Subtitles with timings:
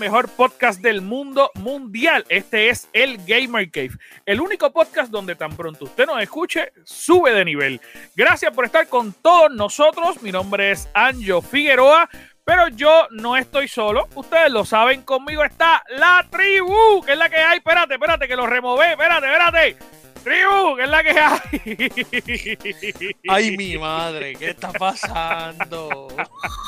[0.00, 2.24] mejor podcast del mundo mundial.
[2.30, 3.90] Este es el Gamer Cave,
[4.24, 7.82] el único podcast donde tan pronto usted nos escuche, sube de nivel.
[8.16, 10.22] Gracias por estar con todos nosotros.
[10.22, 12.08] Mi nombre es Anjo Figueroa.
[12.42, 17.28] Pero yo no estoy solo, ustedes lo saben, conmigo está la tribu, que es la
[17.28, 17.58] que hay.
[17.58, 19.76] Espérate, espérate, que lo remové, espérate, espérate.
[20.24, 23.14] Tribu, que es la que hay.
[23.28, 26.08] Ay, mi madre, ¿qué está pasando?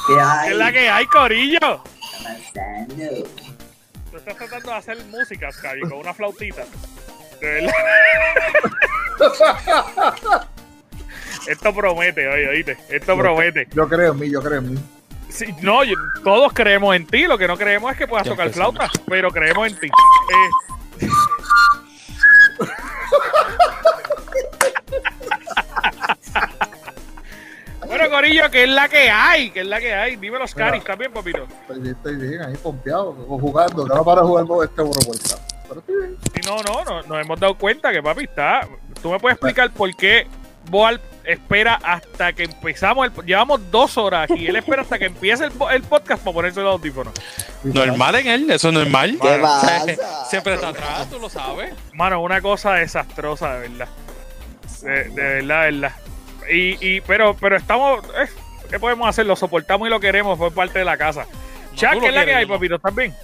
[0.07, 0.49] ¿Qué hay?
[0.49, 1.83] ¿Qué es la que hay, Corillo?
[2.23, 3.25] ¿Qué
[4.11, 6.65] Tú estás tratando de hacer música, Scary, con una flautita.
[11.49, 12.77] Esto promete, oye, oíste.
[12.91, 13.67] Esto promete.
[13.75, 14.81] Yo creo en mí, yo creo en mí
[15.63, 15.81] no,
[16.25, 17.27] todos creemos en ti.
[17.27, 19.89] Lo que no creemos es que puedas tocar flauta, pero creemos en ti.
[21.01, 21.09] Eh.
[27.99, 30.17] bueno, Corillo, que es la que hay, que es la que hay.
[30.17, 31.47] Dime los caris, ¿estás bien, papito?
[31.85, 35.37] Estoy, bien, ahí pompeado, jugando, no para jugar este vuelta.
[35.69, 36.17] Pero estoy bien.
[36.47, 38.67] no, no, no, nos hemos dado cuenta que papi está.
[39.03, 40.27] ¿Tú me puedes explicar por qué
[40.71, 43.07] Boal espera hasta que empezamos.
[43.07, 44.47] El, llevamos dos horas aquí.
[44.47, 47.13] Él espera hasta que empiece el, el podcast para ponerse los audífonos.
[47.65, 49.19] Normal en él, eso es normal.
[49.21, 49.85] ¿Qué pasa?
[50.31, 51.75] Siempre está atrás, tú lo sabes.
[51.95, 53.89] Mano, una cosa desastrosa, de verdad.
[54.83, 55.93] De, verdad, de verdad.
[56.51, 58.05] Y, y, pero, pero estamos.
[58.17, 58.29] Eh,
[58.71, 59.27] ¿Qué podemos hacer?
[59.27, 61.27] Lo soportamos y lo queremos, fue parte de la casa.
[61.73, 62.77] No, ¿qué es la que hay, papito?
[62.77, 63.15] ¿Estás bien?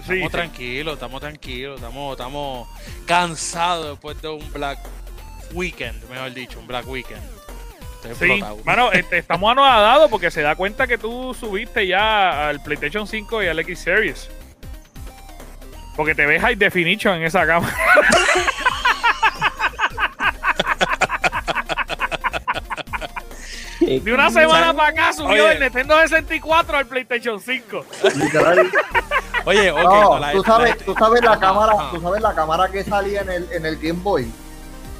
[0.00, 2.68] Estamos tranquilos, estamos tranquilos, estamos, estamos
[3.06, 4.78] cansados después de un Black
[5.52, 7.22] Weekend, mejor dicho, un Black Weekend.
[8.18, 13.06] Sí, bueno, este, estamos anodadados porque se da cuenta que tú subiste ya al PlayStation
[13.06, 14.30] 5 y al X Series.
[15.96, 17.74] Porque te ves high definition en esa cámara.
[23.88, 27.84] De una semana para acá subió el Nintendo 64 al PlayStation 5.
[29.44, 33.30] Oye, okay, tú sabes, tú sabes la cámara, tú sabes la cámara que salía en
[33.30, 34.30] el, en el Game Boy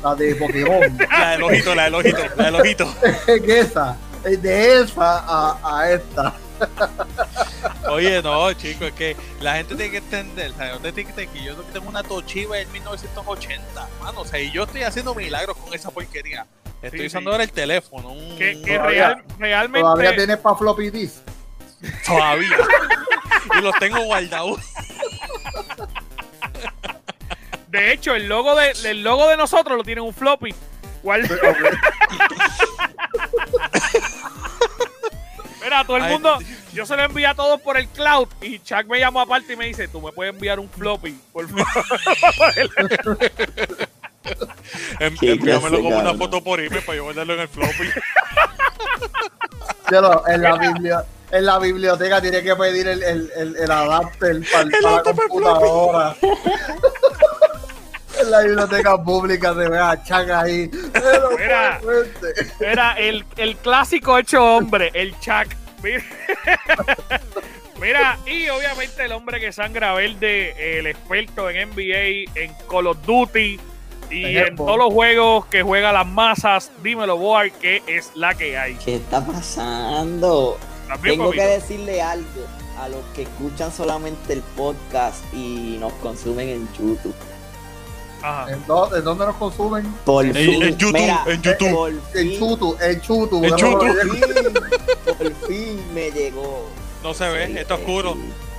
[0.02, 0.98] la de Pokémon.
[1.10, 2.94] la del ojito, la del ojito, la del ojito.
[3.26, 6.34] esa, de esa a, a esta.
[7.90, 10.92] Oye, no, chico, es que la gente tiene que entender, ¿sabes?
[10.92, 15.56] Que yo tengo una Toshiba del 1980, mano, o sea, y yo estoy haciendo milagros
[15.56, 16.46] con esa porquería.
[16.82, 18.14] Estoy usando ahora el teléfono.
[18.36, 19.80] Que, real, realmente.
[19.80, 21.16] Todavía tienes para floppy disk.
[22.06, 22.56] Todavía.
[23.58, 24.60] y los tengo guardados.
[27.68, 30.54] De hecho, el logo de, el logo de nosotros lo tiene un floppy.
[35.68, 36.38] Mira, todo el mundo,
[36.72, 39.56] yo se lo envié a todos por el cloud y Chuck me llamó aparte y
[39.56, 41.66] me dice, tú me puedes enviar un floppy, por favor.
[44.98, 47.90] Envíamelo como una foto por email para yo guardarlo en el floppy.
[50.28, 56.16] en la en la biblioteca tiene que pedir el, el, el, adapter para, la computadora
[58.20, 60.70] en la biblioteca pública se ve a Chuck ahí.
[62.60, 65.57] Era, el, el, clásico hecho hombre, el Chuck.
[67.80, 68.18] Mira.
[68.26, 73.60] y obviamente el hombre que sangra verde, el experto en NBA, en Call of Duty
[74.10, 76.72] y en todos los juegos que juega las masas.
[76.82, 78.74] Dímelo, Boar, ¿qué es la que hay?
[78.84, 80.58] ¿Qué está pasando?
[81.02, 82.46] Tengo que decirle algo
[82.80, 87.14] a los que escuchan solamente el podcast y nos consumen en YouTube.
[88.48, 89.86] ¿En, dónde, nos consumen?
[89.86, 90.96] en, YouTube,
[91.26, 92.00] en YouTube.
[92.14, 93.44] En YouTube, en YouTube.
[93.44, 94.68] En YouTube.
[95.18, 96.68] Por fin me llegó.
[97.02, 98.16] No se ve, está oscuro.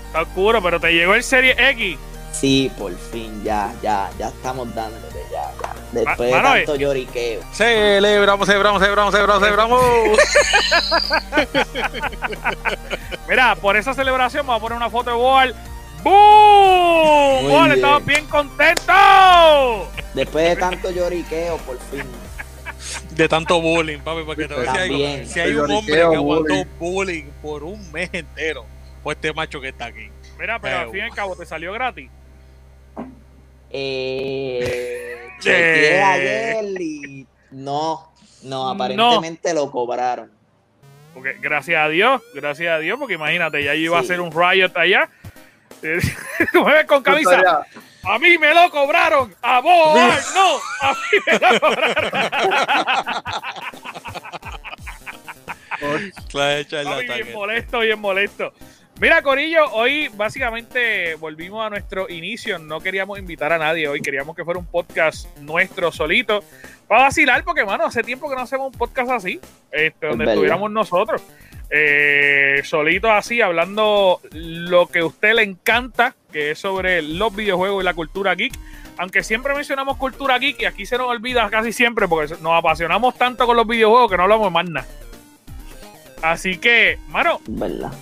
[0.08, 1.98] Está oscuro, pero te llegó el Serie X.
[2.32, 5.76] Sí, por fin, ya, ya, ya estamos dándole, ya, ya.
[5.92, 6.78] Después de tanto eh.
[6.78, 7.42] lloriqueo.
[7.52, 9.82] Celebramos, celebramos, celebramos, celebramos, celebramos.
[13.28, 15.56] Mira, por esa celebración vamos a poner una foto de Boal
[16.04, 17.52] ¡Boom!
[17.52, 19.88] ¡Vale, estamos bien contentos!
[20.14, 22.04] Después de tanto lloriqueo, por fin.
[23.12, 26.66] De tanto bullying, papi, porque te voy a decir si hay un hombre que aguantó
[26.80, 28.66] bullying por un mes entero,
[29.04, 30.10] pues este macho que está aquí.
[30.40, 32.10] Mira, pero al fin y al cabo, ¿te salió gratis?
[33.70, 35.28] Eh.
[35.42, 37.28] Chequeé ayer y.
[37.52, 38.12] No,
[38.44, 40.32] no, aparentemente lo cobraron.
[41.14, 44.72] Porque gracias a Dios, gracias a Dios, porque imagínate, ya iba a ser un riot
[44.76, 45.10] allá
[46.54, 47.66] Mueve con camisa.
[48.04, 49.36] A mí me lo cobraron.
[49.42, 49.98] A vos,
[50.34, 50.58] no.
[50.82, 52.12] A mí me lo cobraron.
[57.14, 58.54] bien molesto, bien molesto.
[59.00, 62.60] Mira, Corillo, hoy básicamente volvimos a nuestro inicio.
[62.60, 66.44] No queríamos invitar a nadie hoy, queríamos que fuera un podcast nuestro solito.
[66.86, 69.40] Para vacilar, porque, mano, hace tiempo que no hacemos un podcast así,
[69.72, 71.22] este, donde estuviéramos nosotros.
[71.70, 77.84] Eh, solito así, hablando lo que a usted le encanta, que es sobre los videojuegos
[77.84, 78.54] y la cultura geek.
[78.98, 83.18] Aunque siempre mencionamos cultura geek y aquí se nos olvida casi siempre porque nos apasionamos
[83.18, 84.88] tanto con los videojuegos que no hablamos más nada.
[86.22, 87.94] Así que, mano, ¿verdad?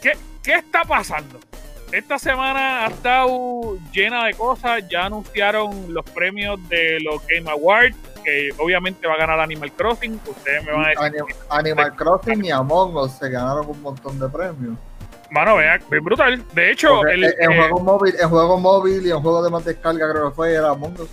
[0.00, 0.12] ¿qué,
[0.42, 1.38] ¿qué está pasando?
[1.92, 4.88] Esta semana ha estado llena de cosas.
[4.88, 10.20] Ya anunciaron los premios de los Game Awards que obviamente va a ganar Animal Crossing.
[10.26, 11.22] Ustedes me van a decir.
[11.48, 14.76] Animal, Crossing y Among Us se ganaron un montón de premios.
[15.30, 16.44] Mano, vea, es brutal.
[16.52, 19.64] De hecho, el, en, eh, juego móvil, en juego móvil y en juego de más
[19.64, 21.08] descarga creo que fue era Among Us.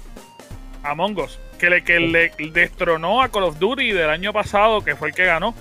[0.82, 4.96] Among Us, que le, que le destronó a Call of Duty del año pasado, que
[4.96, 5.54] fue el que ganó.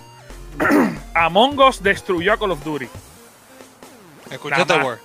[1.15, 2.89] Among Us destruyó a Call of Duty.
[4.31, 4.99] Escúchate, War.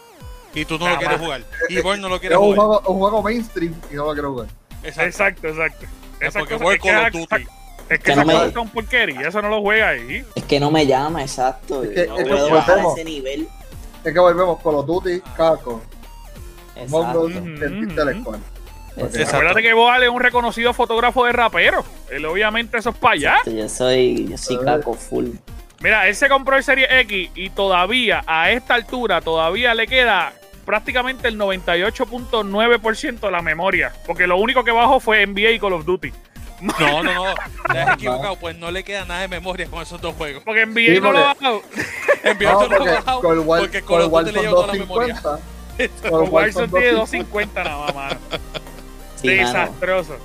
[0.53, 1.41] Y tú no lo quieres jugar.
[1.67, 2.81] Y War no lo quiere jugar.
[2.81, 4.47] Es un juego mainstream y no lo quiero jugar.
[4.83, 5.85] Exacto, exacto.
[6.19, 7.47] Es porque Call of Duty.
[7.89, 8.51] Es que, esa no me...
[8.51, 10.25] son porquería, eso no lo juega ahí.
[10.35, 11.83] Es que no me llama, exacto.
[11.83, 13.47] Es que, no es que volvemos, ese nivel.
[14.03, 15.81] Es que volvemos Call of Duty, Caco.
[16.75, 17.29] Exacto.
[18.97, 21.85] Acuérdate que Boal es un reconocido fotógrafo de rapero.
[22.09, 23.37] Él obviamente eso es para allá.
[23.45, 25.29] Yo soy, yo soy Caco full.
[25.79, 30.33] Mira, él se compró el Serie X y todavía, a esta altura, todavía le queda
[30.67, 33.93] prácticamente el 98.9% de la memoria.
[34.05, 36.11] Porque lo único que bajó fue NBA y Call of Duty.
[36.59, 37.23] No, no, no.
[37.71, 38.35] Te has equivocado.
[38.35, 40.43] Pues no le queda nada de memoria con esos dos juegos.
[40.43, 41.61] Porque NBA sí, no lo ha bajado.
[42.25, 43.21] NBA no, lo ha bajado.
[43.21, 45.21] Porque Call of Duty le lleva toda la memoria.
[46.09, 48.19] Con Warzone tiene 250 nada más, mano.
[49.23, 50.17] Desastroso.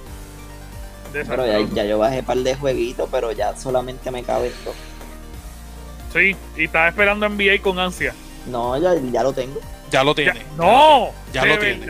[1.12, 4.74] Pero ya, ya, yo bajé un par de jueguitos, pero ya solamente me cabe esto.
[6.12, 8.12] Sí, y estaba esperando NBA con ansia.
[8.46, 9.60] No, ya, ya lo tengo.
[9.92, 10.42] Ya lo tiene.
[10.56, 11.86] no, ya lo tiene.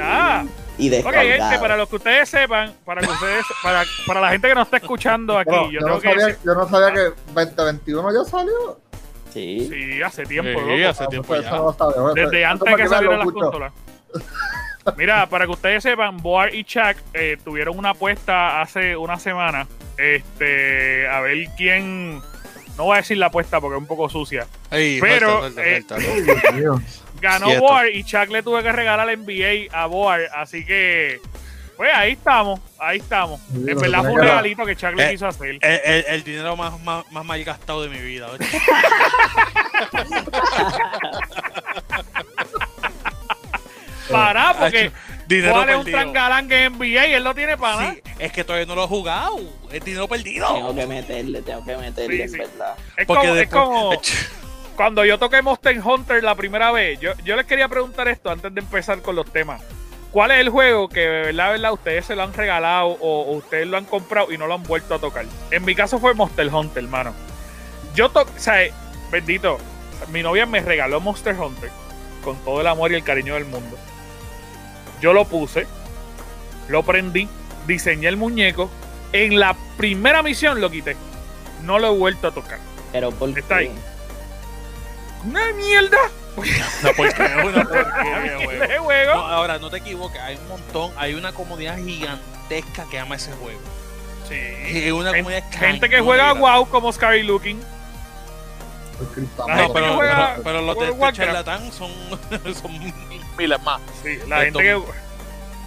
[0.78, 4.49] Y ok, gente, para los que ustedes sepan, para que ustedes, para, para la gente
[4.49, 7.00] que nos está escuchando aquí, yo, no sabía, yo, no sabía, que
[7.34, 8.81] 2021 ya salió.
[9.32, 9.69] Sí.
[9.70, 10.60] Sí, hace tiempo.
[10.66, 11.60] Sí, hace tiempo pues, ya.
[12.14, 13.72] Desde antes que salieran las consolas.
[14.96, 19.69] Mira, para que ustedes sepan, Boar y Chuck eh, tuvieron una apuesta hace una semana.
[19.96, 22.20] Este, a ver quién.
[22.76, 24.46] No voy a decir la apuesta porque es un poco sucia.
[24.70, 25.46] pero.
[25.46, 25.84] Eh,
[27.23, 31.21] ganó Boar y Chuck le tuve que regalar el NBA a Boar, así que
[31.77, 33.41] pues ahí estamos, ahí estamos.
[33.55, 35.59] en verdad fue un regalito que Chuck le eh, quiso hacer.
[35.63, 38.29] El, dinero más, más, más, mal gastado de mi vida.
[44.11, 44.93] para, porque
[45.27, 48.33] dinero ¿cuál es un trangalán que es NBA y él lo tiene para sí, Es
[48.33, 49.41] que todavía no lo he jugado.
[49.73, 50.53] Es dinero perdido.
[50.53, 52.77] Tengo que meterle, tengo que meterle, en verdad.
[52.97, 53.93] Es como, es como
[54.77, 58.53] cuando yo toqué Monster Hunter la primera vez, yo, yo les quería preguntar esto antes
[58.55, 59.63] de empezar con los temas.
[60.11, 63.79] ¿Cuál es el juego que, verdad, verdad, ustedes se lo han regalado o, ustedes lo
[63.79, 65.25] han comprado y no lo han vuelto a tocar?
[65.51, 67.14] En mi caso fue Monster Hunter, hermano.
[67.95, 68.57] Yo toqué, o sea,
[69.11, 69.59] bendito,
[70.11, 71.71] mi novia me regaló Monster Hunter
[72.23, 73.79] con todo el amor y el cariño del mundo.
[75.00, 75.67] Yo lo puse,
[76.69, 77.29] lo prendí,
[77.67, 78.71] diseñé el muñeco.
[79.12, 80.97] En la primera misión lo quité.
[81.64, 82.59] No lo he vuelto a tocar.
[82.93, 83.71] Pero ¿por Está ahí
[85.25, 85.99] una mierda.
[86.37, 89.14] No, porque es una porquería, juego.
[89.14, 93.33] No, ahora, no te equivoques, hay un montón, hay una comunidad gigantesca que ama ese
[93.33, 93.61] juego.
[94.29, 94.37] Sí.
[94.37, 97.61] Es una comunidad Gente que juega WoW como Scary Looking.
[99.37, 101.91] No, pero, juega, pero, los de este charlatán son,
[102.55, 102.93] son
[103.37, 103.81] miles más.
[104.02, 104.81] Sí, la gente, que,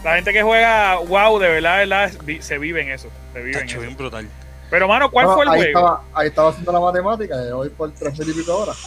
[0.03, 3.09] la gente que juega WoW de verdad, de verdad se vive en eso.
[3.33, 3.79] Se vive en eso.
[3.79, 4.29] bien brutal.
[4.69, 5.79] Pero, mano, ¿cuál fue el ahí juego?
[5.79, 8.77] Estaba, ahí estaba haciendo la matemática y hoy por tres mil y pico horas.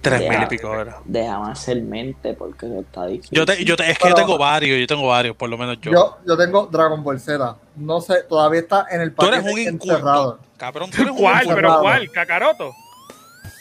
[0.00, 0.96] Tres mil y pico horas.
[1.04, 3.38] Déjame hacer mente porque eso está difícil.
[3.38, 5.80] Yo, te, yo te, es que yo tengo varios, yo tengo varios, por lo menos
[5.80, 5.92] yo.
[5.92, 7.56] Yo, yo tengo Dragon Ball Z.
[7.76, 10.38] No sé, todavía está en el paquete Tú eres un encerrado.
[10.56, 11.46] Cabrón, tú eres un ¿Cuál?
[11.54, 12.10] ¿Pero cuál?
[12.10, 12.72] ¿Cacaroto?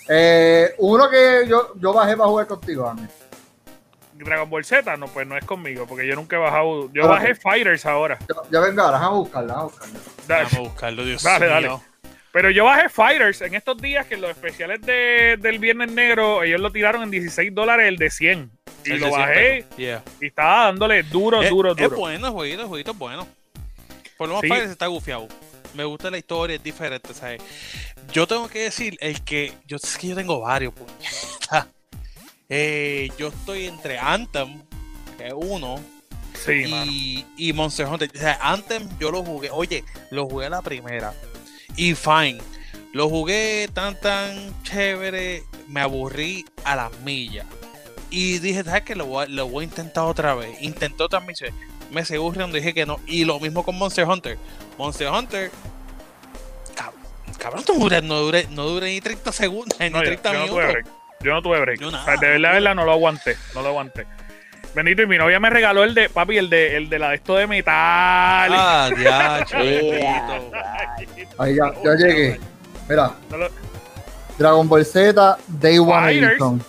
[0.10, 3.08] Eh, uno que yo, yo bajé para jugar contigo, Ángel.
[4.24, 6.92] Dragon Ball Z, no, pues no es conmigo, porque yo nunca he bajado.
[6.94, 8.18] Yo bajé Fighters ahora.
[8.50, 10.00] Ya, venga, ahora, vamos a buscarlo, vamos a buscarlo.
[10.28, 11.54] Vamos a buscarlo, Dios Dale, mío.
[11.54, 11.92] dale.
[12.32, 16.62] Pero yo bajé Fighters en estos días que los especiales de, del Viernes Negro, ellos
[16.62, 18.52] lo tiraron en 16 dólares el de 100.
[18.86, 21.94] Y lo bajé y estaba dándole duro, duro, duro.
[21.94, 23.28] Es bueno el jueguito, el jueguito es bueno.
[24.18, 25.28] Por lo menos Fighters está gufiado.
[25.74, 27.42] Me gusta la historia, es diferente, ¿sabes?
[28.12, 29.54] Yo tengo que decir, el que.
[29.66, 30.74] Yo es que yo tengo varios,
[32.54, 34.62] eh, yo estoy entre Anthem,
[35.18, 35.80] que es uno.
[36.34, 38.12] Sí, y, y Monster Hunter.
[38.14, 39.50] O sea, Anthem yo lo jugué.
[39.52, 41.14] Oye, lo jugué a la primera.
[41.78, 42.40] Y fine.
[42.92, 47.46] Lo jugué tan tan chévere, me aburrí a las millas.
[48.10, 48.96] Y dije, ¿sabes qué?
[48.96, 50.62] Lo voy, a, lo voy a intentar otra vez.
[50.62, 51.56] Intentó otra misión.
[51.90, 53.00] Me seguro donde dije que no.
[53.08, 54.38] Y lo mismo con Monster Hunter.
[54.78, 55.52] Monster Hunter,
[57.42, 60.76] Cabrón, no dure, no dure, no dure ni 30 segundos, ni 30 minutos.
[61.24, 61.80] Yo no tuve break.
[61.80, 63.38] de verdad, de verdad, no lo aguanté.
[63.54, 64.06] No lo aguanté.
[64.74, 67.16] Benito, y mi novia me regaló el de, papi, el de, el de la de
[67.16, 67.74] esto de metal.
[67.76, 69.58] Ah, diacho,
[71.38, 72.40] Ahí ya, ya llegué.
[72.88, 73.12] Mira.
[74.38, 76.64] Dragon Ball Z, Day One Edition.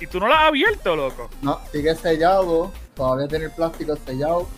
[0.00, 1.28] ¿Y, tú no lo has abierto, loco?
[1.42, 2.72] No, sigue sellado.
[2.94, 4.48] Todavía tiene el plástico sellado.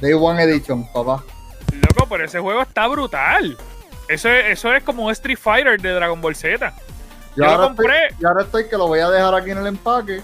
[0.00, 1.22] Day One Edition, papá.
[1.72, 3.56] Loco, pero ese juego está brutal.
[4.08, 6.74] Eso es, eso es como un Street Fighter de Dragon Ball Z.
[7.36, 8.08] Yo, lo compré.
[8.18, 10.20] y ahora estoy que lo voy a dejar aquí en el empaque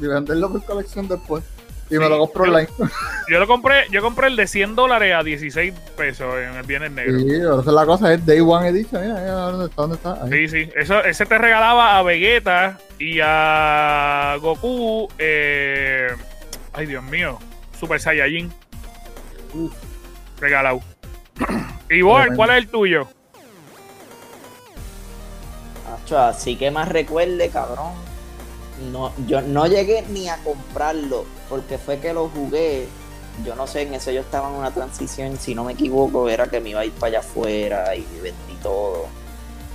[0.00, 1.44] y venderlo por colección después.
[1.90, 2.68] Y me lo compro online.
[3.28, 6.92] Yo lo compré, yo compré el de 100 dólares a 16 pesos en el Viernes
[6.92, 7.18] Negro.
[7.18, 9.00] Sí, pero esa es la cosa, es Day One Edition.
[9.02, 9.82] Mira, mira, ¿dónde está?
[9.82, 10.28] ¿Dónde está?
[10.28, 10.70] Sí, sí.
[10.74, 15.08] Eso, ese te regalaba a Vegeta y a Goku.
[15.18, 16.08] Eh,
[16.74, 17.38] ay, Dios mío.
[17.78, 18.52] Super Saiyajin.
[19.54, 19.72] Uf,
[20.40, 20.80] regalado.
[21.90, 23.08] y vos, ¿cuál es el tuyo?
[26.12, 27.92] Así que más recuerde, cabrón
[28.92, 32.88] no, yo no llegué ni a comprarlo, porque fue que lo jugué.
[33.44, 36.46] Yo no sé, en eso yo estaba en una transición, si no me equivoco, era
[36.46, 39.06] que me iba a ir para allá afuera y vendí todo.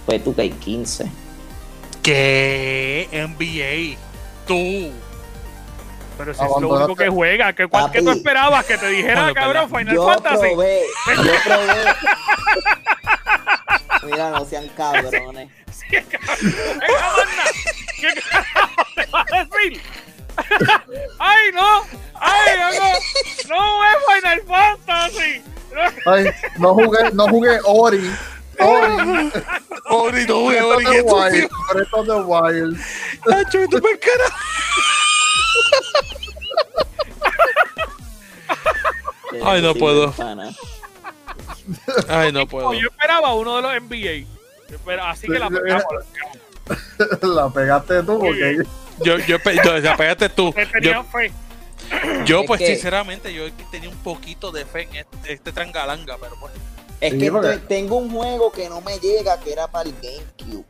[0.05, 1.11] Fue tu que 15.
[2.01, 3.09] ¿Qué?
[3.11, 3.97] NBA.
[4.47, 4.91] Tú.
[6.17, 8.65] Pero si es lo único que juega, ¿qué, cuál, tú esperabas?
[8.65, 10.47] Que te dijera, cabrón, Final yo Fantasy.
[10.49, 11.75] Probé, yo probé.
[14.05, 15.49] Mira, no sean cabrones.
[15.89, 16.03] ¿Qué
[18.29, 19.81] carajo te vas a decir?
[21.19, 21.85] ¡Ay, no!
[22.15, 22.89] ¡Ay, no!
[23.49, 25.43] ¡No es Final Fantasy!
[26.05, 28.11] Ay, no jugué, no jugué Ori.
[28.59, 29.31] Ori.
[29.89, 30.85] Ori, no jugué Ori.
[30.85, 31.49] Breath of the Wild.
[31.73, 32.77] Breath of the Wild.
[33.27, 33.99] Nacho, tú me.
[39.45, 40.13] Ay, no puedo.
[42.07, 42.73] Ay, no puedo.
[42.73, 44.38] Yo esperaba uno de los NBA.
[45.01, 45.83] Así que la pegamos.
[47.21, 48.63] la pegaste tú porque
[49.03, 49.37] yo, yo,
[49.81, 50.53] la pegaste tú.
[50.81, 51.05] Yo,
[52.25, 56.53] yo pues sinceramente yo tenía un poquito de fe en este, este trangalanga, pero pues.
[57.01, 57.31] Es que
[57.67, 60.65] tengo un juego que no me llega que era para el GameCube.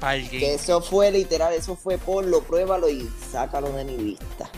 [0.00, 3.96] Para el Que eso fue literal, eso fue por lo pruébalo y sácalo de mi
[3.96, 4.48] vista.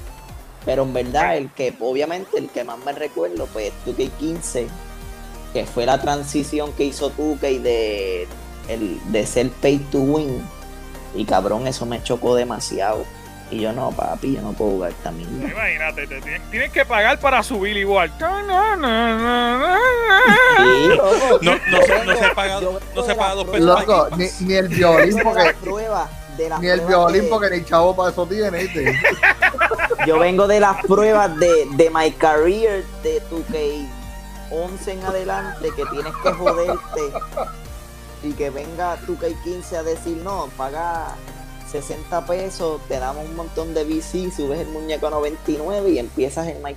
[0.65, 4.67] Pero en verdad, el que, obviamente, el que más me recuerdo, pues 2K15,
[5.53, 8.27] que fue la transición que hizo 2K de,
[8.69, 10.43] el, de ser pay to win
[11.15, 13.05] y cabrón, eso me chocó demasiado.
[13.51, 15.29] Y yo no, papi, yo no puedo jugar también.
[15.31, 18.11] Imagínate, te tienes, que pagar para subir igual.
[18.19, 18.87] no, no, no,
[22.17, 22.61] se paga,
[22.95, 23.61] no se paga dos pesos.
[23.61, 25.55] Loco, ni, ni, el violín porque.
[26.61, 28.69] ni el violín porque ni chavo para eso tiene.
[30.07, 33.85] Yo vengo de las pruebas de, de My Career de tu que
[34.51, 37.03] 11 en adelante que tienes que joderte
[38.25, 41.15] y que venga tu k 15 a decir no, paga
[41.71, 46.47] 60 pesos, te damos un montón de VC, subes el muñeco a 99 y empiezas
[46.47, 46.75] en My.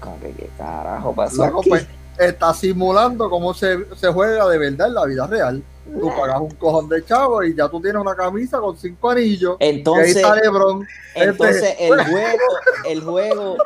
[0.00, 1.44] Como que qué carajo pasó.
[1.44, 1.68] aquí?
[1.68, 1.86] Pues,
[2.18, 5.62] está simulando cómo se, se, juega de verdad en la vida real.
[6.00, 9.56] Tú pagas un cojón de chavo y ya tú tienes una camisa con cinco anillos.
[9.60, 10.86] Entonces, y ahí está Lebron.
[11.14, 12.48] entonces este el juego,
[12.88, 13.56] el juego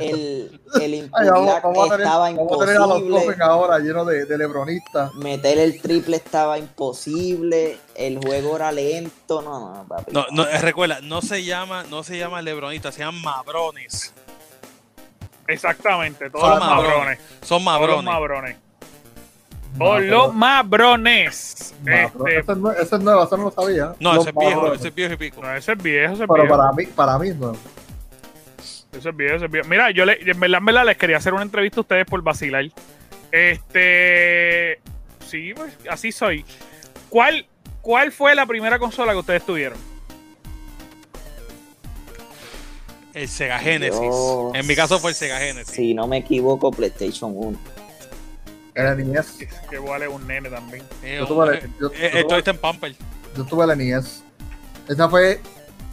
[0.00, 3.36] el, el estaba imposible.
[3.40, 5.14] ahora lleno de, de, lebronistas.
[5.14, 7.78] Meter el triple estaba imposible.
[7.94, 9.42] El juego era lento.
[9.42, 10.12] No, no, papi.
[10.12, 14.12] No, no, recuerda, no se llama, no se llama lebronista, se llaman mabrones.
[15.46, 17.18] Exactamente, todos Son los mabrones.
[17.42, 17.88] Son mabrones.
[17.90, 18.56] Todos los mabrones.
[19.78, 21.74] O los mabrones.
[21.84, 22.04] Este...
[22.38, 23.94] Ese, es, es nuevo, eso no lo sabía.
[23.98, 25.42] No, ese es viejo, ese es viejo y pico.
[25.42, 27.56] No, ese es viejo, ese es Pero para mí, para mí es nuevo.
[28.96, 29.68] Eso es bien, eso es bien.
[29.68, 32.22] Mira, yo le, en verdad, en verdad les quería hacer una entrevista a ustedes por
[32.22, 32.64] vacilar.
[33.32, 34.80] Este.
[35.26, 36.44] Sí, pues así soy.
[37.08, 37.46] ¿Cuál,
[37.82, 39.78] ¿Cuál fue la primera consola que ustedes tuvieron?
[43.14, 44.00] El Sega Genesis.
[44.54, 45.74] en mi caso fue el Sega Genesis.
[45.74, 47.58] Si no me equivoco, PlayStation 1.
[48.74, 49.46] Era NES.
[49.70, 50.82] Que vale un nene también.
[51.02, 52.94] yo tuve, yo, eh, esto está en Pamper.
[53.36, 54.24] Yo tuve la NES.
[54.88, 55.40] Esa fue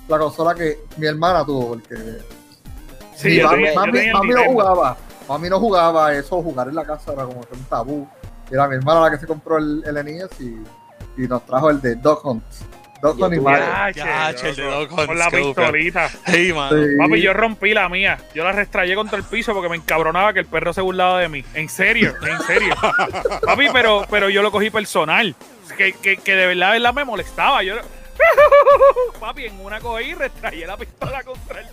[0.08, 1.96] la consola que mi hermana tuvo, porque
[3.22, 3.68] Sí, mami,
[4.12, 4.98] mami, no jugaba.
[5.28, 8.08] Mami no jugaba eso, jugar en la casa era como un tabú.
[8.50, 11.80] Era mi hermana la que se compró el, el NES y, y nos trajo el
[11.82, 12.44] de Dog Hunt.
[13.02, 13.66] Dog Hunt y Mario.
[14.90, 16.10] Con la pistolita.
[16.28, 16.70] Sí, man.
[16.98, 18.18] Papi, yo rompí la mía.
[18.34, 21.30] Yo la restrayé contra el piso porque me encabronaba que el perro se burlaba de
[21.30, 21.46] mí.
[21.54, 22.76] En serio, en serio.
[23.46, 25.36] Papi, pero, pero yo lo cogí personal.
[25.78, 27.64] Que, que, que de verdad, de verdad me molestaba.
[27.64, 27.76] Yo,
[29.20, 31.68] Papi, en una cogí y restrayé la pistola contra el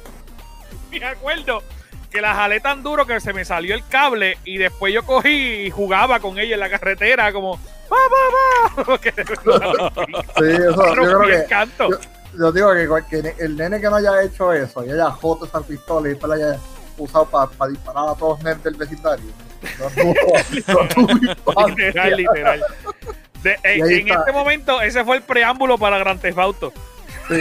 [0.91, 1.63] me acuerdo
[2.11, 5.67] que la jalé tan duro que se me salió el cable y después yo cogí
[5.67, 7.59] y jugaba con ella en la carretera como
[7.91, 8.99] ¡Va, va, va!
[10.39, 11.47] sí, eso, yo creo que
[11.79, 11.89] yo,
[12.39, 12.75] yo, digo
[13.09, 16.11] que, que, el nene que no haya hecho eso y haya joto esa pistola y
[16.11, 16.59] después la haya
[16.99, 19.25] usado para disparar a todos los nenes del vecindario.
[21.77, 22.65] literal, literal.
[23.65, 26.73] en este momento, ese fue el preámbulo para Grand Theft Auto.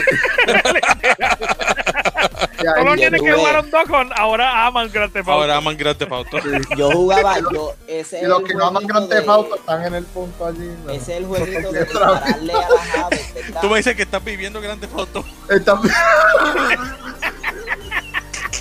[2.57, 2.67] Sí.
[2.75, 5.41] Solo tienes que jugar un con ahora aman Grand Theft Auto.
[5.41, 6.39] Ahora aman Grand Theft Auto.
[6.75, 10.05] Yo jugaba, yo, ese y los que no aman Grand Theft Auto están en el
[10.05, 10.71] punto allí.
[10.89, 14.59] Ese es el jueguito de dispararle a las aves, Tú me dices que estás viviendo
[14.59, 15.23] Grand Theft Auto.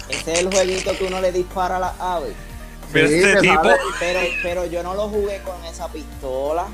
[0.08, 2.34] ese es el jueguito que uno le dispara a las aves.
[2.94, 3.68] Este tipo...
[3.98, 6.66] pero, pero yo no lo jugué con esa pistola.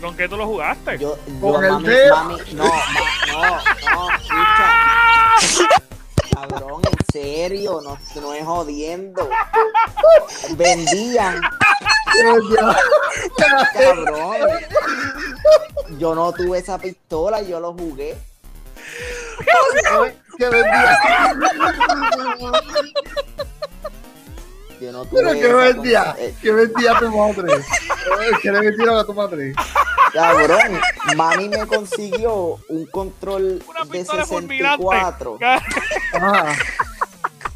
[0.00, 0.98] ¿Con qué tú lo jugaste?
[0.98, 3.42] Yo, con el mami, no, no,
[3.92, 4.66] no, escucha.
[6.34, 9.28] Cabrón, en serio, no, no es jodiendo.
[10.56, 11.42] Vendían.
[13.74, 14.36] Cabrón.
[15.98, 18.16] Yo no tuve esa pistola, yo lo jugué.
[20.38, 20.98] ¿Qué vendía?
[24.80, 27.62] Yo no tuve Pero que vendía, que vendía tu madre.
[28.40, 29.52] ¿Qué le vendieron a tu madre?
[30.12, 30.80] Cabrón,
[31.16, 35.38] mami me consiguió un control de 64.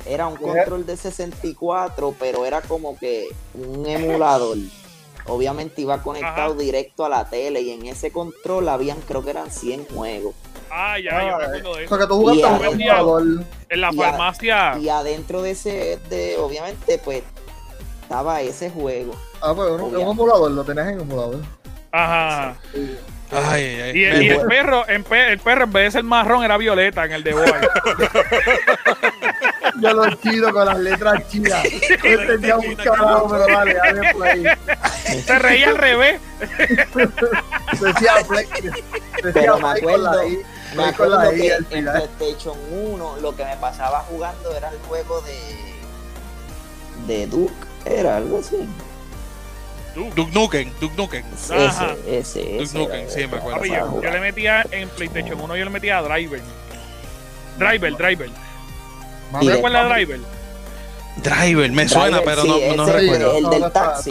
[0.07, 4.59] Era un control de 64, pero era como que un emulador.
[5.27, 9.51] Obviamente iba conectado directo a la tele y en ese control habían, creo que eran
[9.51, 10.35] 100 juegos.
[10.71, 11.95] Ah, ya, yo me acuerdo de eso.
[11.95, 13.23] O sea, que tú jugaste un emulador.
[13.71, 14.79] En la farmacia.
[14.79, 17.23] Y adentro de ese, de, obviamente, pues,
[18.03, 19.15] estaba ese juego.
[19.41, 21.41] Ah, pues un, un emulador, lo tenías en emulador.
[21.95, 22.57] Ajá.
[23.31, 26.03] Ay, ay, y, el, y el perro, en pe, el perro en vez de ser
[26.03, 27.45] marrón era violeta en el de Boy.
[29.81, 31.63] Yo lo chido con las letras chidas.
[31.63, 34.45] Yo tenía un carajo, pero vale, dale play.
[35.25, 36.21] Se reía al revés.
[37.81, 38.47] Decía play.
[39.33, 40.11] Pero me acuerdo,
[40.77, 41.85] me acuerdo que en.
[41.85, 45.39] PlayStation 1 lo que me pasaba jugando era el juego de
[47.07, 47.55] de Duke,
[47.85, 48.69] era algo así.
[49.95, 51.25] Duke Nukem, Duke Nukem.
[51.51, 51.95] Ajá.
[52.07, 53.57] Ese, ese, Duke Nukem, sí, me acuerdo.
[53.59, 56.41] Papi, yo, yo le metía en PlayStation 1, yo le metía a Driver.
[57.59, 58.29] Driver, Driver.
[59.33, 60.21] Mami, ¿Te de- acuerdas de Driver?
[61.17, 63.39] Driver, me suena, Driver, pero sí, no, no recuerdo.
[63.39, 64.11] el del taxi.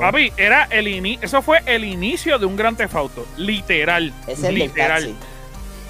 [0.00, 3.26] Papi, era el ini eso fue el inicio de un Gran Theft Auto.
[3.36, 4.12] Literal.
[4.22, 5.02] Ese es el del literal.
[5.02, 5.16] taxi.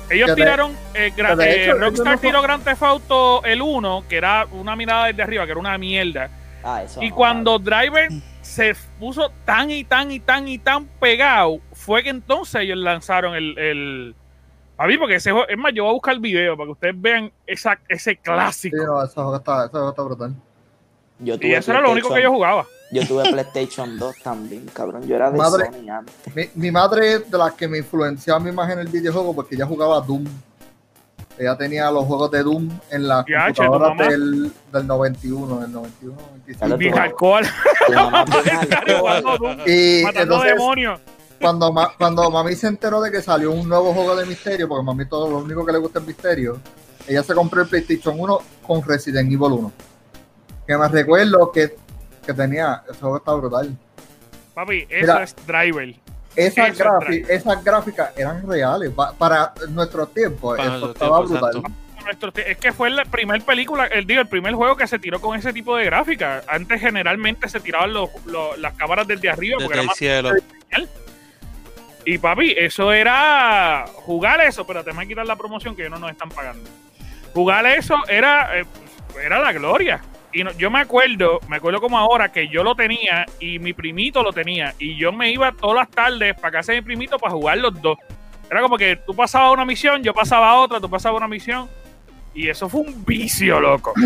[0.09, 4.46] Ellos Que tiraron, eh, eh, Rockstar no tiró Grand Theft Auto el 1, que era
[4.53, 6.31] una mirada desde arriba, que era una mierda.
[6.64, 8.09] Ah, eso Y no, cuando Driver
[8.46, 13.35] se puso tan y tan y tan y tan pegado, fue que entonces ellos lanzaron
[13.35, 13.59] el.
[13.59, 14.14] el...
[14.78, 16.72] A mí, porque ese juego, es más, yo voy a buscar el video para que
[16.72, 18.76] ustedes vean esa, ese Sí, clásico.
[18.76, 20.35] no, eso juego está, ese juego está brutal.
[21.18, 22.66] Yo y eso era lo único que yo jugaba.
[22.92, 25.06] Yo tuve PlayStation 2 también, cabrón.
[25.09, 26.14] Yo era de Madre- Sony antes.
[26.37, 29.35] Mi, mi madre es de las que me influenció a mi imagen en el videojuego
[29.35, 30.24] porque ella jugaba Doom.
[31.38, 36.16] Ella tenía los juegos de Doom en la Ya, computadora del, del 91, del 91,
[36.16, 36.59] 95.
[36.61, 37.44] Dale, Bien tu- alcohol,
[37.87, 39.01] Tu mamá es bien Estaría alcohol.
[39.22, 41.01] jugando Doom, Y matando entonces, demonios.
[41.40, 44.81] cuando, ma- cuando mami se enteró de que salió un nuevo juego de misterio, porque
[44.81, 46.59] a mami todo lo único que le gusta es misterio,
[47.07, 49.72] ella se compró el PlayStation 1 con Resident Evil 1.
[50.66, 51.77] Que me recuerdo que,
[52.25, 53.77] que tenía, ese juego está brutal.
[54.55, 55.22] Papi, eso Mira.
[55.22, 55.94] es Driver.
[56.37, 56.79] Esas,
[57.29, 60.55] es gráficas eran reales pa- para nuestro tiempo.
[60.57, 61.72] Para Eso estaba tiempo, brutal.
[62.51, 65.37] es que fue la primer película, el, digo, el primer juego que se tiró con
[65.38, 66.42] ese tipo de gráfica.
[66.46, 70.31] Antes generalmente se tiraban los, los- las cámaras desde arriba porque Desde el más cielo.
[72.05, 76.12] Y papi, eso era jugar eso, pero te me quitar la promoción que no nos
[76.12, 76.70] están pagando.
[77.35, 78.64] Jugar eso era, eh,
[79.25, 80.01] era la gloria.
[80.37, 83.72] Y no- yo me acuerdo, me acuerdo como ahora que yo lo tenía y mi
[83.72, 84.75] primito lo tenía.
[84.79, 87.81] Y yo me iba todas las tardes para casa de mi primito para jugar los
[87.81, 87.96] dos.
[88.51, 91.68] Era como que tú pasabas una misión, yo pasaba otra, tú pasabas una misión.
[92.35, 93.92] Y eso fue un vicio, loco.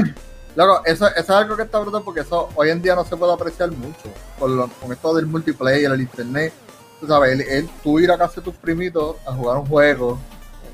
[0.57, 3.17] Loco, eso, eso es algo que está brutal porque eso hoy en día no se
[3.17, 4.13] puede apreciar mucho.
[4.39, 6.53] Con, lo- con esto del multiplayer, el internet.
[7.01, 10.19] Tú sabes, el, el- tú ir a casa de tus primitos a jugar un juego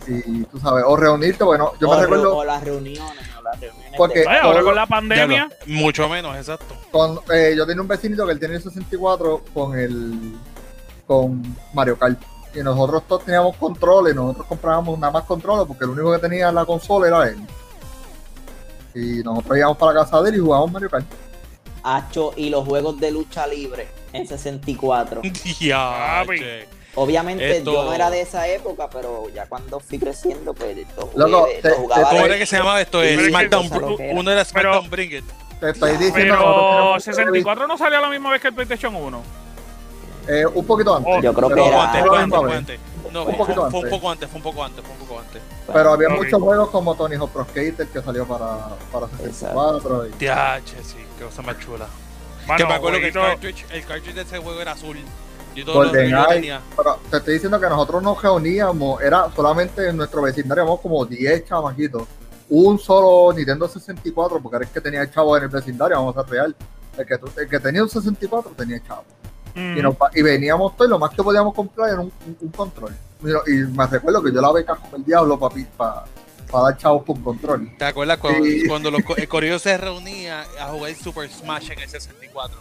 [0.09, 3.93] y tú sabes, o reunirte, bueno, yo o, me re- recuerdo o las reuniones, reuniones
[3.97, 6.75] Porque- de- ahora con la pandemia, mucho menos, exacto.
[6.91, 10.33] con, eh, yo tenía un vecinito que él tenía el 64 con el
[11.07, 12.21] con Mario Kart.
[12.55, 16.51] Y nosotros todos teníamos controles, nosotros comprábamos nada más controles porque el único que tenía
[16.51, 17.37] la consola era él.
[18.95, 21.07] Y nosotros íbamos para la casa de él y jugábamos Mario Kart.
[21.83, 25.21] Hacho y los juegos de lucha libre en 64.
[25.61, 26.25] Ya.
[26.97, 30.77] Obviamente Esto- yo no era de esa época, pero ya cuando fui creciendo, pues
[31.15, 33.03] lo Loco, lo te- jugaba te- ¿Cómo de- era que se llamaba esto?
[33.03, 33.67] El SmackDown.
[34.13, 35.25] Uno era Pero- SmackDown Bring It.
[35.61, 39.23] Te estoy diciendo Pero 64 no salió a la misma vez que el PlayStation 1.
[40.29, 41.23] Eh, un poquito antes.
[41.23, 42.81] Yo creo que era- Antes, fue antes, fue antes.
[43.13, 43.91] No, Un fue, poquito fue un antes.
[43.91, 45.43] poco antes, fue un poco antes, fue un poco antes.
[45.73, 46.15] Pero había Ok.
[46.17, 50.07] muchos juegos como Tony Hawk Pro Skater que salió para, para 64.
[50.07, 51.87] y- TH, sí, qué cosa más chula.
[52.47, 54.99] Mano, que me acuerdo que el cartridge, el cartridge de ese juego era azul.
[56.77, 61.05] Pero te estoy diciendo que nosotros nos reuníamos, era solamente en nuestro vecindario, éramos como
[61.05, 62.05] 10 chamaquitos.
[62.49, 66.17] Un solo Nintendo 64, porque era el que tenía el chavo en el vecindario, vamos
[66.17, 66.57] a ser real.
[66.97, 69.05] El que, el que tenía un 64 tenía el chavo.
[69.55, 69.79] Mm.
[69.79, 72.37] Y, nos pa- y veníamos todos y lo más que podíamos comprar era un, un-
[72.41, 72.95] un control.
[73.47, 76.05] Y, me recuerdo que yo la beca con el diablo para
[76.53, 77.71] dar chavos con control.
[77.79, 78.67] ¿Te acuerdas cuando, Sí.
[78.69, 82.59] cuando los, el corillo se reunía a jugar Super Smash en el 64?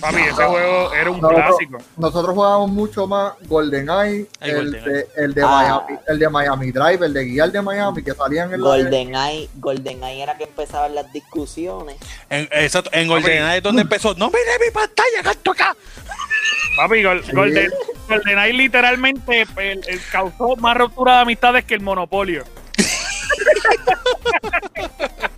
[0.00, 1.34] Papi, ese juego era un No, no.
[1.36, 1.78] clásico.
[1.96, 4.90] Nosotros jugábamos mucho más GoldenEye, Ay, el, GoldenEye.
[4.90, 5.46] de, el, de Ah.
[5.86, 8.66] Miami, el de Miami Drive, el de guiar de Miami, que salían en la...
[8.68, 11.96] GoldenEye, GoldenEye era que empezaban las discusiones.
[12.30, 14.14] En, exacto, en GoldenEye es donde empezó.
[14.14, 15.76] ¡No mire mi pantalla, gato acá!
[16.76, 17.70] Papi, Gol- Golden,
[18.08, 22.44] GoldenEye literalmente el- el causó más ruptura de amistades que el monopolio.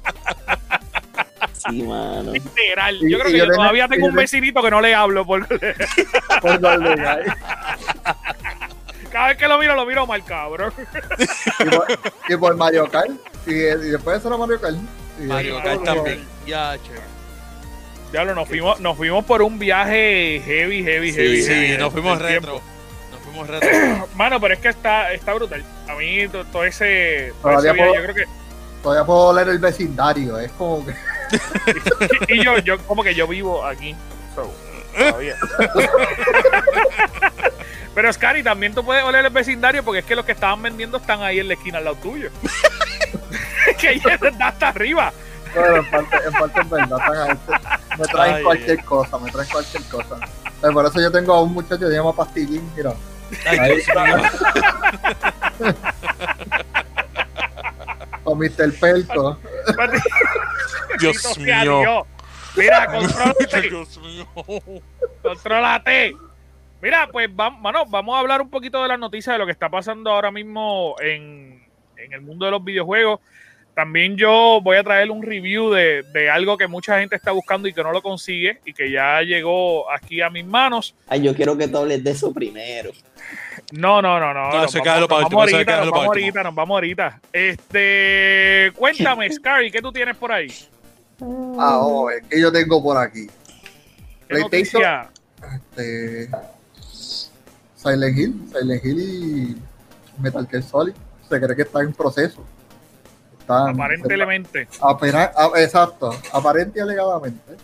[1.68, 2.32] Sí, mano.
[2.32, 2.96] Literal.
[3.02, 5.74] Y- Yo creo y que yo todavía tengo un vecinito que no le hablo porque
[6.40, 7.32] por GoldenEye.
[9.10, 10.72] cada vez que lo miro, lo miro mal, cabrón.
[11.60, 11.86] y, por,
[12.28, 13.10] y por Mario Kart.
[13.46, 13.54] Y, y
[13.90, 14.76] después de eso era Mario Kart.
[15.20, 16.24] Y Mario Kart también.
[16.46, 16.92] Ya, che.
[18.10, 21.42] Diablo, nos fuimos, nos fuimos por un viaje heavy, heavy, Sí, heavy.
[21.42, 22.46] Sí, heavy, nos fuimos tiempo.
[22.46, 22.60] retro.
[23.10, 24.08] Nos fuimos retro.
[24.16, 25.64] Mano, pero es que está, está brutal.
[25.88, 28.28] A mí to- todo ese, todo Todavía ese puedo- yo creo
[28.82, 30.38] Todavía puedo oler el vecindario.
[30.38, 30.92] Es como que.
[32.28, 33.94] Y yo, yo como que yo vivo aquí.
[34.34, 34.52] so,
[34.96, 35.36] todavía.
[37.94, 40.96] Pero Scary, también tú puedes oler el vecindario porque es que los que estaban vendiendo
[40.96, 42.30] están ahí en la esquina al lado tuyo.
[43.78, 45.12] que ahí está hasta arriba.
[45.54, 46.98] Bueno, en parte, en parte es verdad.
[46.98, 47.38] están ahí.
[47.98, 50.16] Me traen Ay, cualquier cosa, me traen cualquier cosa.
[50.60, 52.70] Por eso yo tengo a un muchacho que se llama Pastillín.
[52.76, 52.94] Mira.
[53.46, 53.82] Ahí mío.
[58.24, 58.72] O Mr.
[58.78, 59.36] Pelco.
[60.98, 61.80] Dios mío.
[61.80, 62.06] Dios.
[62.56, 63.60] Mira, contrólate.
[63.62, 64.26] Dios mío.
[65.22, 66.16] Contrólate.
[66.80, 69.52] Mira, pues vamos, mano, vamos a hablar un poquito de las noticias de lo que
[69.52, 71.64] está pasando ahora mismo en,
[71.96, 73.20] en el mundo de los videojuegos.
[73.74, 77.68] También yo voy a traer un review de, de algo que mucha gente está buscando
[77.68, 80.94] y que no lo consigue y que ya llegó aquí a mis manos.
[81.08, 82.90] Ay, yo quiero que tú hables de eso primero.
[83.72, 84.50] No, no, no, no.
[84.50, 86.08] No, nos vamos, nos vamos ahorita, nos vamos último.
[86.08, 87.20] ahorita, nos vamos ahorita.
[87.32, 90.52] Este, cuéntame, Scary, ¿qué tú tienes por ahí?
[91.58, 93.26] Ah, oh, es que yo tengo por aquí.
[93.26, 95.06] ¿Qué PlayStation.
[95.54, 96.30] Este,
[97.76, 100.94] Silent Hill, Silent Hill y Metal Gear Solid.
[101.28, 102.42] Se cree que está en proceso.
[103.38, 104.68] Están, Aparentemente.
[104.80, 107.56] Apera- a- exacto, aparente y alegadamente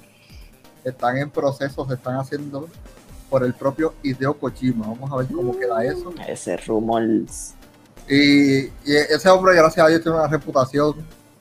[0.85, 2.69] están en proceso, se están haciendo
[3.31, 4.87] por el propio Hideo Kojima.
[4.89, 6.13] Vamos a ver cómo queda eso.
[6.27, 7.03] Ese rumor.
[8.09, 10.95] Y, y ese hombre, gracias a Dios, tiene una reputación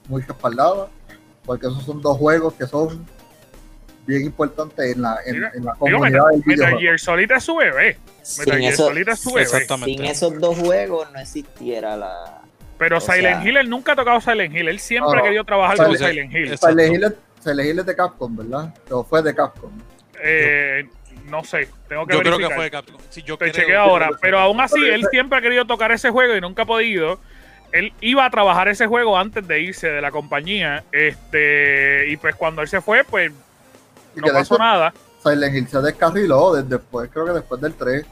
[0.09, 0.87] muy respaldada,
[1.47, 3.03] porque esos son dos juegos que son
[4.05, 6.79] bien importantes en la, en, Mira, en la Digo, comunidad Metal, del Metal videojuego.
[6.79, 7.97] Gear Solid es su bebé.
[8.21, 9.41] Sin, Metal Gear Solid es su bebé.
[9.41, 9.91] Exactamente.
[9.93, 12.41] sin esos dos juegos no existiera la.
[12.77, 14.67] Pero O Silent sea- Hill, él nunca ha tocado Silent Hill.
[14.67, 16.57] Él siempre No, ha querido trabajar Silent- con Silent Hill.
[16.57, 18.73] Silent Hill, es- Silent Hill es de Capcom, ¿verdad?
[18.91, 19.71] O fue de Capcom.
[20.21, 20.87] Eh,
[21.25, 22.97] no sé, tengo que Yo creo que fue de Capcom.
[23.09, 23.53] Sí, yo Te creo.
[23.65, 24.09] chequeo ahora.
[24.21, 27.19] Pero aún así, él siempre ha querido tocar ese juego y nunca ha podido.
[27.71, 30.83] Él iba a trabajar ese juego antes de irse de la compañía.
[30.91, 33.31] Este, y pues cuando él se fue, pues
[34.15, 34.93] Y no pasó hecho, nada.
[35.23, 38.05] Silent Hill se descarriló desde después, creo que después del 3,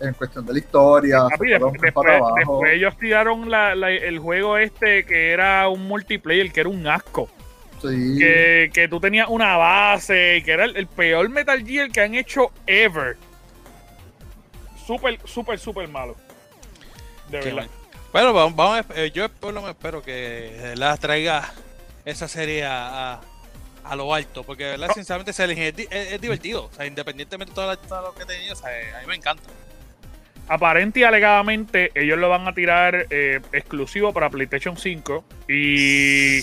[0.00, 1.24] en cuestión de la historia.
[1.28, 2.34] después, para después- abajo.
[2.36, 6.86] después ellos tiraron la- la- el juego este que era un multiplayer, que era un
[6.86, 7.28] asco.
[7.82, 8.16] Sí.
[8.16, 12.00] que, que tú tenías una base y que era el, el peor Metal Gear que
[12.00, 13.16] han hecho ever.
[14.86, 16.16] Súper, súper, súper malo.
[17.28, 17.62] De Qué verdad.
[17.62, 17.68] mal.
[18.12, 21.50] Bueno, vamos, vamos a- eh, yo por lo menos espero que la traiga
[22.04, 23.20] esa serie a, a-
[23.84, 24.88] a lo alto, porque ¿verdad?
[24.90, 24.94] Oh.
[24.94, 28.14] sinceramente Silent Hill es, es- es divertido, o sea, independientemente de todo, la- todo lo
[28.14, 29.42] que he tenido, o sea, a mí me encanta.
[30.48, 35.24] Aparente y alegadamente, ellos lo van a tirar eh, exclusivo para PlayStation 5.
[35.48, 36.40] Y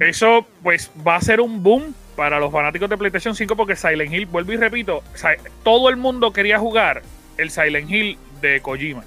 [0.00, 4.12] eso, pues, va a ser un boom para los fanáticos de PlayStation 5 porque Silent
[4.12, 7.02] Hill, vuelvo y repito, o sea, todo el mundo quería jugar
[7.38, 9.04] el Silent Hill de Kojima.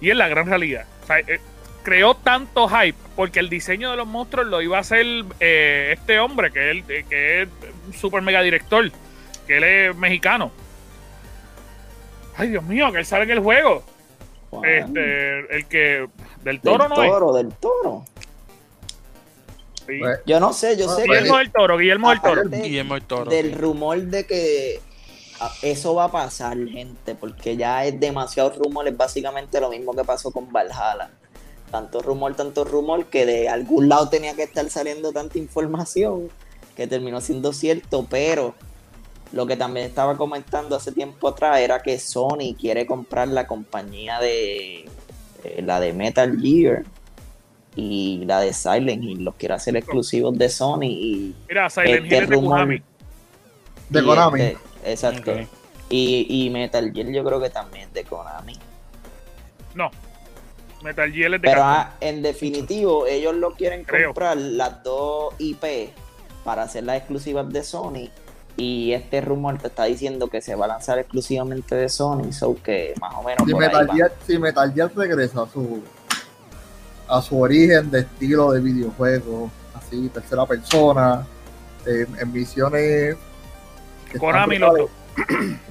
[0.00, 0.86] Y es la gran realidad.
[1.02, 1.40] O sea, eh,
[1.82, 5.06] creó tanto hype porque el diseño de los monstruos lo iba a hacer
[5.40, 7.48] eh, este hombre, que, él, eh, que es
[7.86, 8.90] un super mega director,
[9.46, 10.50] que él es mexicano.
[12.36, 13.84] Ay, Dios mío, que él sale en el juego.
[14.64, 16.08] Este, el que.
[16.42, 17.10] Del del toro no es.
[17.10, 18.04] toro, del toro.
[19.98, 22.42] Pues, yo no sé, yo sé Guillermo del Toro, Guillermo del Toro.
[22.48, 23.30] Guillermo del Toro.
[23.30, 24.80] Del rumor de que
[25.62, 30.04] eso va a pasar, gente, porque ya es demasiado rumor, es básicamente lo mismo que
[30.04, 31.10] pasó con Valhalla.
[31.70, 36.28] Tanto rumor, tanto rumor, que de algún lado tenía que estar saliendo tanta información
[36.76, 38.54] que terminó siendo cierto, pero
[39.32, 44.18] lo que también estaba comentando hace tiempo atrás era que Sony quiere comprar la compañía
[44.18, 44.88] de
[45.44, 46.84] eh, la de Metal Gear
[47.76, 49.24] y la de Silent Hill.
[49.24, 50.84] Los quiere hacer exclusivos de Sony.
[50.84, 52.82] Y Mira, Silent este Hill es de Konami.
[53.88, 54.40] De Konami.
[54.40, 55.32] Este, exacto.
[55.88, 58.56] Y, y, Metal Gear yo creo que también de Konami.
[59.74, 59.90] No.
[60.82, 65.90] Metal Gear es de Pero ah, en definitivo, ellos lo quieren comprar las dos IP
[66.44, 68.10] para hacer las exclusivas de Sony
[68.56, 72.56] y este rumor te está diciendo que se va a lanzar exclusivamente de Sony, so
[72.62, 73.46] que más o menos.
[73.46, 75.82] Si, Metal, Gear, si Metal Gear regresa a su
[77.08, 81.26] a su origen de estilo de videojuego, así, tercera persona,
[81.86, 83.16] en misiones.
[84.18, 84.74] Konami lo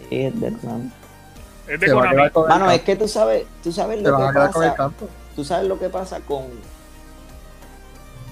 [0.09, 0.91] Sí, es de Konami.
[1.67, 2.31] Es de Konami.
[2.47, 4.91] Mano, es que tú sabes, tú sabes lo que pasa.
[5.35, 6.45] Tú sabes lo que pasa con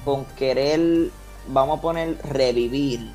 [0.08, 1.10] con querer,
[1.50, 3.12] vamos a poner revivir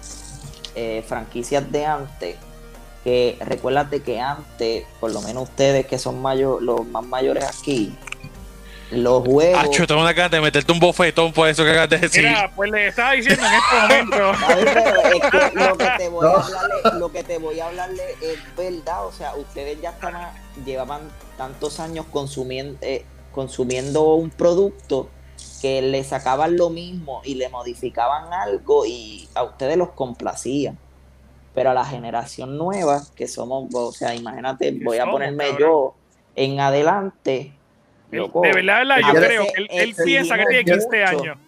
[0.75, 2.37] eh, franquicias de antes,
[3.03, 7.97] que recuérdate que antes, por lo menos ustedes que son mayor, los más mayores aquí,
[8.93, 9.65] los juegos.
[9.65, 12.25] Acho, tengo una de meterte un bofetón por eso que acabas de decir.
[12.25, 14.33] Mira, pues le estaba diciendo en este momento.
[15.55, 19.07] lo, que te voy a hablarle, lo que te voy a hablarle es verdad.
[19.07, 20.15] O sea, ustedes ya están
[20.65, 21.03] llevaban
[21.37, 25.09] tantos años consumiendo, eh, consumiendo un producto
[25.61, 30.79] que le sacaban lo mismo y le modificaban algo y a ustedes los complacían.
[31.55, 35.95] Pero a la generación nueva, que somos, o sea, imagínate, voy a ponerme yo
[36.35, 37.53] en adelante.
[38.12, 41.38] De verdad, yo creo que él, piensa que tiene 15 años.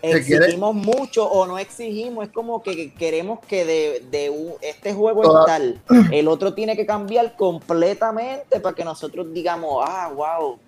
[0.00, 5.46] Exigimos mucho o no exigimos, es como que queremos que de, de este juego es
[5.46, 5.80] tal,
[6.12, 10.58] el otro tiene que cambiar completamente para que nosotros digamos, ah, wow,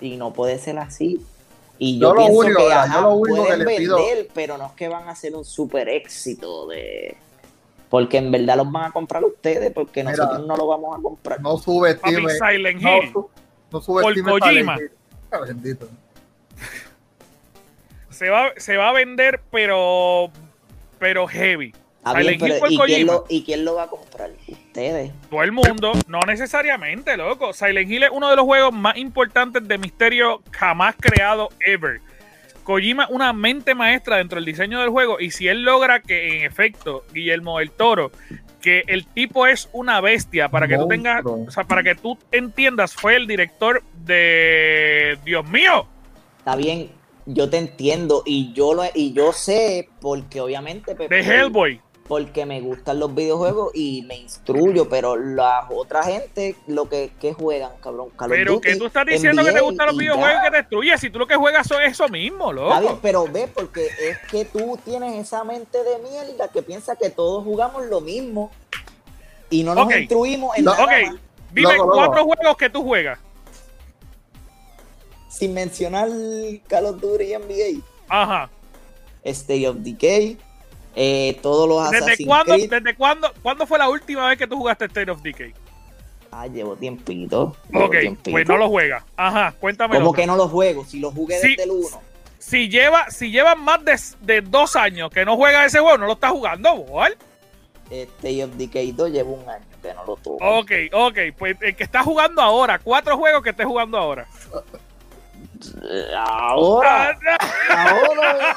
[0.00, 1.18] y no puede ser así.
[1.78, 5.44] Y yo, pienso que ajá, pueden vender, pero no es que van a ser un
[5.44, 7.16] super éxito de
[7.88, 11.40] porque en verdad los van a comprar ustedes porque nosotros no lo vamos a comprar.
[11.40, 12.28] No subestime.
[12.34, 13.12] Silent Hill.
[13.14, 13.30] No,
[13.72, 14.78] no Por Kojima.
[15.30, 15.88] Ah, bendito.
[18.10, 20.30] Se va, se va a vender, pero
[20.98, 21.72] pero heavy.
[23.28, 24.30] ¿y, quién lo, va a comprar?
[24.46, 25.12] Ustedes.
[25.30, 27.52] Todo el mundo, no necesariamente, loco.
[27.52, 32.00] Silent Hill es uno de los juegos más importantes de misterio jamás creado ever.
[32.68, 36.44] Kojima una mente maestra dentro del diseño del juego y si él logra que en
[36.44, 38.12] efecto Guillermo del Toro
[38.60, 42.18] que el tipo es una bestia para que tú tengas, o sea, para que tú
[42.30, 45.86] entiendas, fue el director de Dios mío.
[46.40, 46.90] Está bien,
[47.24, 52.62] yo te entiendo y yo lo y yo sé porque obviamente de Hellboy porque me
[52.62, 58.08] gustan los videojuegos y me instruyo, pero la otra gente lo que, juegan, cabrón.
[58.28, 61.10] pero que tú estás diciendo que te gustan los videojuegos y que te destruyes, si
[61.10, 62.98] tú lo que juegas son eso mismo, loco.
[63.02, 67.44] pero ve, porque es que tú tienes esa mente de mierda que piensa que todos
[67.44, 68.50] jugamos lo mismo
[69.50, 70.84] y no nos instruimos en nada.
[70.84, 71.20] Ok,
[71.52, 73.18] dime cuatro juegos que tú juegas.
[75.28, 76.08] Sin mencionar
[76.66, 77.84] Call of Duty y NBA.
[78.08, 78.50] Ajá.
[79.24, 80.38] State of Decay.
[81.00, 84.86] Eh, todos los ¿Desde cuándo, ¿Desde cuándo, cuándo fue la última vez que tú jugaste
[84.86, 85.54] State of Decay?
[86.32, 87.54] Ah, llevo tiempito.
[87.72, 89.04] ok, pues no lo juega.
[89.16, 89.96] Ajá, cuéntame.
[89.96, 90.84] ¿Cómo que no lo juego?
[90.84, 91.86] Si lo jugué desde el 1.
[92.40, 93.80] Si lleva, si lleva más
[94.22, 97.16] de, dos años que no juega ese juego, no lo está jugando, ¿vale?
[97.90, 100.38] State of Decay 2 llevo un año que no lo tuve.
[100.40, 104.26] Ok, ok, pues el que está jugando ahora, cuatro juegos que esté jugando ahora.
[106.16, 107.18] Ahora,
[107.68, 108.56] ahora,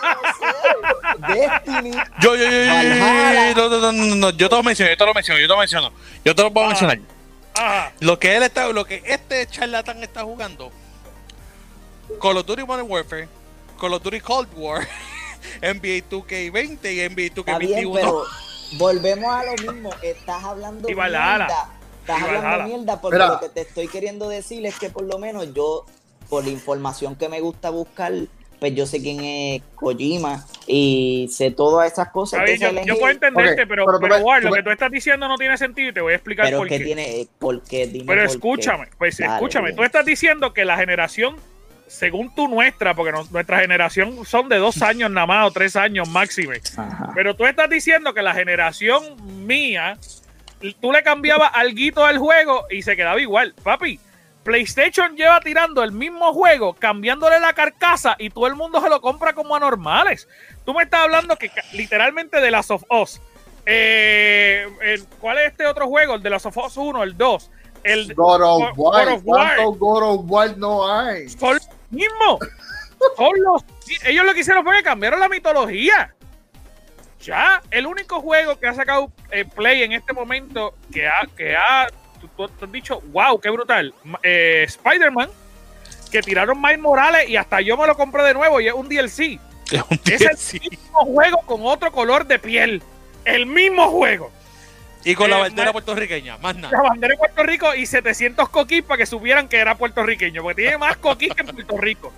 [1.27, 1.91] Destiny.
[2.19, 5.13] Yo, yo, yo, yo, no, no, no, no, yo te lo menciono, yo te lo
[5.13, 5.91] menciono, yo te lo menciono.
[6.23, 6.99] Yo te lo puedo mencionar.
[7.99, 10.71] Lo que él está, lo que este charlatán está jugando,
[12.21, 13.27] Call of Duty Modern Warfare,
[13.79, 14.87] Call of Duty Cold War,
[15.61, 17.93] NBA 2K20 y NBA 2K21.
[17.93, 18.25] pero
[18.73, 19.91] volvemos a lo mismo.
[20.01, 21.69] Estás hablando de mierda.
[22.01, 25.53] Estás hablando mierda porque lo que te estoy queriendo decir es que por lo menos
[25.53, 25.85] yo
[26.31, 28.13] por la información que me gusta buscar,
[28.57, 32.49] pues yo sé quién es Kojima y sé todas esas cosas.
[32.57, 35.99] yo, puedo entenderte, pero, pero, lo que tú estás diciendo no tiene sentido y te
[35.99, 36.79] voy a explicar por qué.
[36.79, 41.35] Tiene, por qué pero escúchame, pues escúchame, tú estás diciendo que la generación,
[41.87, 46.07] según tú nuestra, porque nuestra generación son de dos años nada más o tres años
[46.07, 46.53] máximo,
[47.13, 49.03] pero tú estás diciendo que la generación
[49.45, 49.97] mía,
[50.79, 53.53] tú le cambiabas algo al juego y se quedaba igual.
[53.61, 53.99] Papi,
[54.43, 59.01] PlayStation lleva tirando el mismo juego, cambiándole la carcasa y todo el mundo se lo
[59.01, 60.27] compra como anormales.
[60.65, 63.21] Tú me estás hablando que literalmente de Last of Us.
[63.65, 64.67] Eh,
[65.19, 66.15] ¿Cuál es este otro juego?
[66.15, 67.51] El de Last of Us 1, el 2.
[67.83, 69.17] El God of, War.
[69.23, 71.29] ¿Cuántos God of War no hay?
[71.29, 72.39] Son los mismos.
[73.17, 73.65] Son los,
[74.05, 76.13] ellos lo que hicieron fue que cambiaron la mitología.
[77.19, 81.55] Ya, el único juego que ha sacado eh, Play en este momento que ha, que
[81.55, 81.87] ha
[82.35, 83.93] tú, has dicho, wow, qué brutal.
[84.23, 85.29] Eh, Spider-Man,
[86.11, 88.87] que tiraron Miles Morales y hasta yo me lo compré de nuevo y es un
[88.87, 89.39] DLC.
[89.71, 90.55] Es, un DLC.
[90.55, 92.83] el mismo juego con otro color de piel.
[93.23, 94.29] El mismo juego.
[95.03, 96.77] Y con la eh, bandera puertorriqueña, más nada.
[96.77, 100.63] La bandera de Puerto Rico y 700 coquis para que supieran que era puertorriqueño, porque
[100.63, 102.11] tiene más coquis que en Puerto Rico.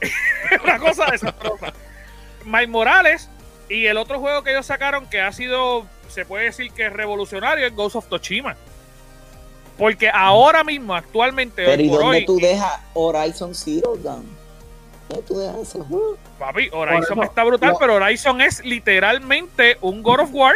[0.64, 1.72] Una cosa desastrosa.
[2.44, 3.28] Miles Morales
[3.68, 6.92] y el otro juego que ellos sacaron que ha sido, se puede decir que es
[6.92, 8.56] revolucionario, es Ghost of Toshima.
[9.78, 11.64] Porque ahora mismo, actualmente.
[11.64, 14.26] Pero ¿y dónde tú dejas Horizon Zero Dawn?
[15.08, 16.16] ¿Dónde tú dejas ese juego?
[16.38, 20.54] Papi, Horizon está brutal, pero Horizon es literalmente un God of War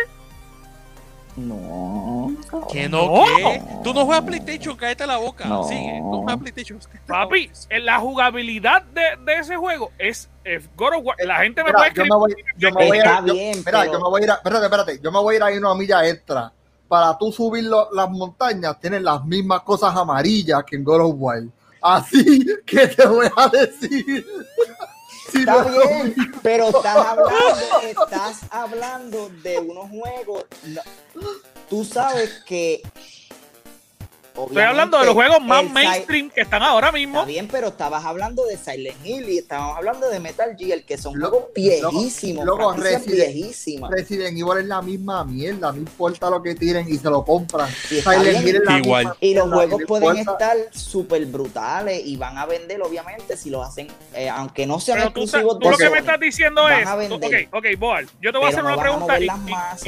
[1.36, 2.36] no.
[2.70, 3.62] ¿Que no, qué?
[3.82, 5.46] Tú no juegas PlayStation, cállate la boca.
[5.46, 5.64] No.
[5.64, 6.80] Sigue, no juegas PlayStation.
[7.06, 10.28] Papi, la jugabilidad de, de ese juego es,
[10.76, 11.16] God of War.
[11.24, 12.10] La gente me puede escribir.
[12.10, 14.30] Yo me voy, yo me voy a ir, bien, espera, yo me voy a ir
[14.30, 16.52] a, espérate, espérate, yo me voy a ir a una milla extra.
[16.92, 21.42] Para tú subir las montañas, tienen las mismas cosas amarillas que en God of War.
[21.80, 24.26] Así que te voy a decir.
[25.32, 30.44] Está bien, pero estás hablando, estás hablando de unos juegos.
[31.70, 32.82] tú sabes que
[34.34, 37.20] Estoy hablando de los juegos más mainstream que están ahora mismo.
[37.20, 40.96] Está bien, pero estabas hablando de Silent Hill y estábamos hablando de Metal Gear, que
[40.96, 42.44] son juegos viejísimos.
[42.44, 47.10] Luego, Resident, Resident Evil es la misma mierda, no importa lo que tiren y se
[47.10, 47.70] lo compran.
[47.70, 49.14] Silent Hill es la Igual.
[49.20, 53.88] y los juegos pueden estar súper brutales y van a vender, obviamente, si lo hacen,
[54.14, 55.58] eh, aunque no sean exclusivos.
[55.58, 56.88] Tú, lo que me estás diciendo es.
[56.88, 59.26] Ok, ok, Boal, yo te voy a hacer una pregunta y,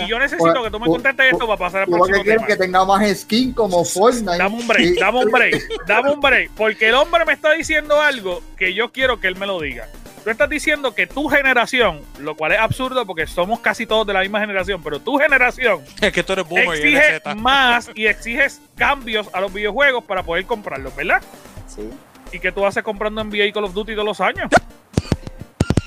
[0.06, 2.18] yo necesito que tú me contestes esto para pasar al próximo.
[2.18, 6.10] Yo que que tenga más skin como Fortnite Dame un break, dame un break, dame
[6.10, 6.50] un break.
[6.56, 9.88] Porque el hombre me está diciendo algo que yo quiero que él me lo diga.
[10.24, 14.14] Tú estás diciendo que tu generación, lo cual es absurdo porque somos casi todos de
[14.14, 18.62] la misma generación, pero tu generación es que tú eres boomer exige más y exiges
[18.74, 21.22] cambios a los videojuegos para poder comprarlos, ¿verdad?
[21.66, 21.90] Sí.
[22.32, 24.50] ¿Y que tú haces comprando NBA y Call of Duty todos los años?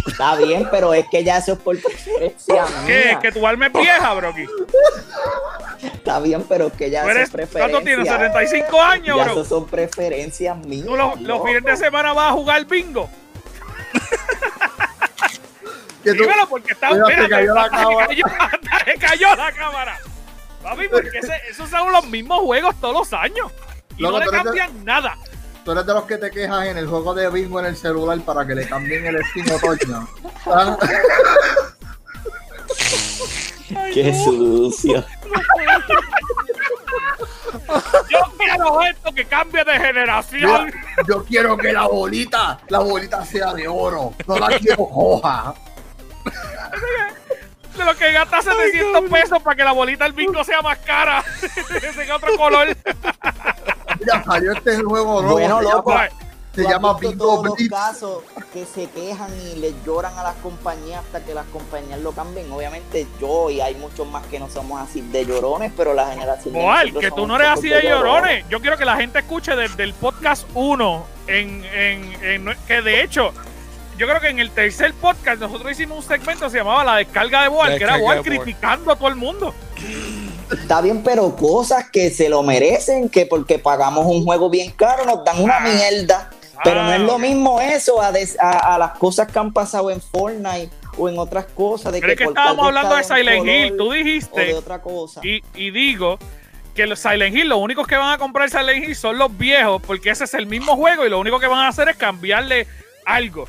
[0.08, 2.66] Está bien, pero es que ya eso es por preferencia.
[2.86, 3.18] ¿Qué?
[3.22, 4.46] ¿Que tu alma es vieja, Brocky?
[5.82, 7.70] Está bien, pero que ya son preferencias.
[7.70, 8.08] ¿Cuánto tienes?
[8.08, 9.46] ¿75 años, ya bro?
[9.46, 10.86] son preferencias mías.
[10.86, 13.10] ¿Tú los, fines de semana vas a jugar bingo?
[16.04, 16.92] Dímelo porque está...
[16.92, 18.08] Mira, se cayó la cámara.
[18.86, 20.00] Se cayó la cámara.
[20.64, 23.52] Papi, porque esos son los mismos juegos todos los años.
[23.98, 25.18] Y no le cambian nada
[25.68, 28.18] tú eres de los que te quejas en el juego de bingo en el celular
[28.22, 30.08] para que le cambien el skin otoño.
[33.94, 35.04] Qué sucio.
[38.10, 40.72] Yo quiero esto que cambie de generación.
[41.06, 44.14] Yo, quiero que la bolita, la bolita sea de oro.
[44.26, 45.54] No la quiero hoja.
[47.76, 51.26] De lo que gasta 700 pesos para que la bolita del bingo sea más cara.
[51.76, 52.70] Ese otro color
[54.08, 55.22] ya salió este nuevo.
[55.24, 55.94] Bueno, loco.
[56.56, 61.24] Se llama Bingo los casos que se quejan y le lloran a las compañías hasta
[61.24, 62.52] que las compañías lo cambien.
[62.52, 66.56] Obviamente yo y hay muchos más que no somos así de llorones, pero la generación
[66.56, 68.44] de que tú no eres así de llorones.
[68.50, 73.34] Yo quiero que la gente escuche desde el podcast 1 en, en, que de hecho
[74.00, 76.96] yo creo que en el tercer podcast nosotros hicimos un segmento que se llamaba La
[76.96, 79.54] descarga de Boal, que era Boal criticando a todo el mundo.
[80.52, 85.06] Está bien, pero cosas que se lo merecen, que porque pagamos un juego bien caro
[85.06, 85.68] nos dan una ah.
[85.68, 86.30] mierda.
[86.64, 90.02] Pero no es lo ah, mismo eso a, a, las cosas que han pasado en
[90.02, 91.94] Fortnite o en otras cosas.
[91.94, 94.46] De que, que estábamos hablando de Silent Hill, tú dijiste.
[94.46, 95.22] de otra cosa.
[95.24, 96.18] Y, y digo
[96.74, 99.82] que los Silent Hill, los únicos que van a comprar Silent Hill son los viejos,
[99.86, 102.68] porque ese es el mismo juego y lo único que van a hacer es cambiarle
[103.06, 103.48] algo.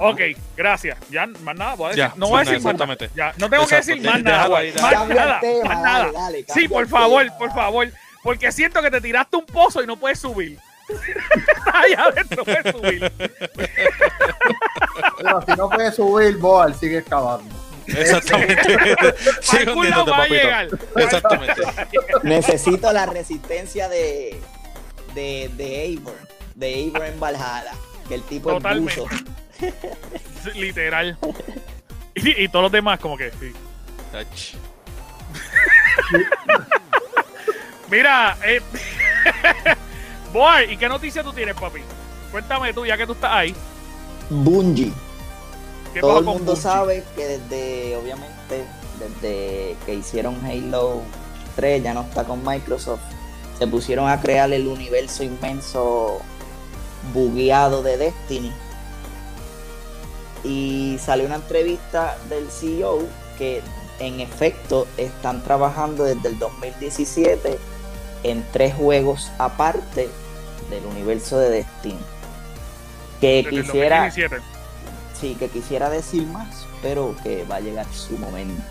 [0.00, 0.20] Ok,
[0.56, 0.98] gracias.
[1.10, 2.96] Ya, más nada, voy a decir, no voy a decir más nada.
[3.14, 4.48] Ya, no tengo que decir más nada.
[4.48, 6.10] Más nada, más nada.
[6.48, 7.88] sí, por favor, por favor.
[8.22, 10.58] Porque siento que te tiraste un pozo y no puedes subir.
[11.72, 13.12] Allá adentro puedes subir.
[15.18, 17.54] Pero si no puedes subir, Boal sigue excavando.
[17.86, 18.62] Exactamente.
[19.42, 20.68] Sigue hundiéndote, va a llegar.
[20.96, 21.62] Exactamente.
[22.24, 24.40] Necesito la resistencia de
[25.16, 26.14] de, de Eivor.
[26.54, 27.72] De Eivor en Valhalla.
[28.06, 28.92] Que el tipo Totalmente.
[28.92, 29.24] es buzo.
[30.54, 31.16] Literal.
[32.14, 33.30] Y, todos los demás, como que
[37.90, 38.60] Mira, eh,
[40.32, 41.80] Boy, ¿y qué noticia tú tienes, papi?
[42.30, 43.54] Cuéntame tú, ya que tú estás ahí.
[44.28, 44.92] Bungie.
[45.94, 46.62] ¿Qué Todo el mundo Bungie?
[46.62, 48.64] sabe que desde, obviamente,
[48.98, 51.02] desde que hicieron Halo
[51.56, 53.00] 3, ya no está con Microsoft,
[53.58, 56.20] se pusieron a crear el universo inmenso
[57.12, 58.52] bugueado de Destiny.
[60.46, 63.00] Y salió una entrevista del CEO
[63.36, 63.62] que
[63.98, 67.58] en efecto están trabajando desde el 2017
[68.22, 70.08] en tres juegos aparte
[70.70, 71.98] del universo de Destiny.
[73.20, 74.42] Que Desde quisiera, 2017.
[75.18, 78.62] sí, que quisiera decir más, pero que va a llegar su momento.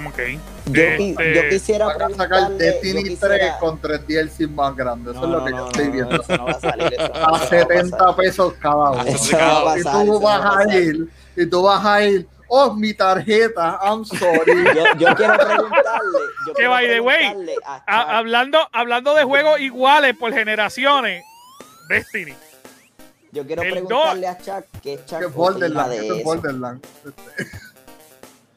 [0.00, 0.18] Mm, ok.
[0.66, 5.14] Yo, Este, yo quisiera Van a sacar Destiny quisiera- 3 con 3 DLC más grandes.
[5.14, 6.22] Eso No, es lo no, que no, yo no, estoy no, viendo.
[6.22, 8.16] eso no va a salir, eso no- no A a 70 pasar.
[8.16, 9.02] pesos cada uno.
[9.04, 11.62] Eso no va a Y tú eso no va a vas a ir, y tú
[11.62, 14.64] vas a ir, oh, mi tarjeta, I'm sorry.
[14.74, 16.18] Yo, yo quiero preguntarle.
[16.46, 17.24] Yo Que by the way,
[17.64, 21.22] a a- hablando, hablando de juegos iguales por generaciones,
[21.88, 22.34] Destiny.
[23.32, 26.24] yo quiero el preguntarle a Chuck qué Chuck Que Borderlands, de que es eso.
[26.24, 26.88] Borderlands.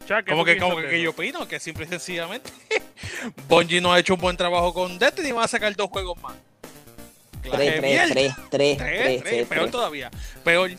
[0.07, 2.49] Chuck, ¿qué Como que, como que yo opino que simple y sencillamente
[3.49, 6.17] Bungie no ha hecho un buen trabajo con Destiny y va a sacar dos juegos
[6.21, 6.33] más.
[7.41, 9.71] Tres, tres, tres, tres, Tres, tres, tres, tres, peor tres.
[9.71, 10.11] todavía.
[10.43, 10.71] Peor.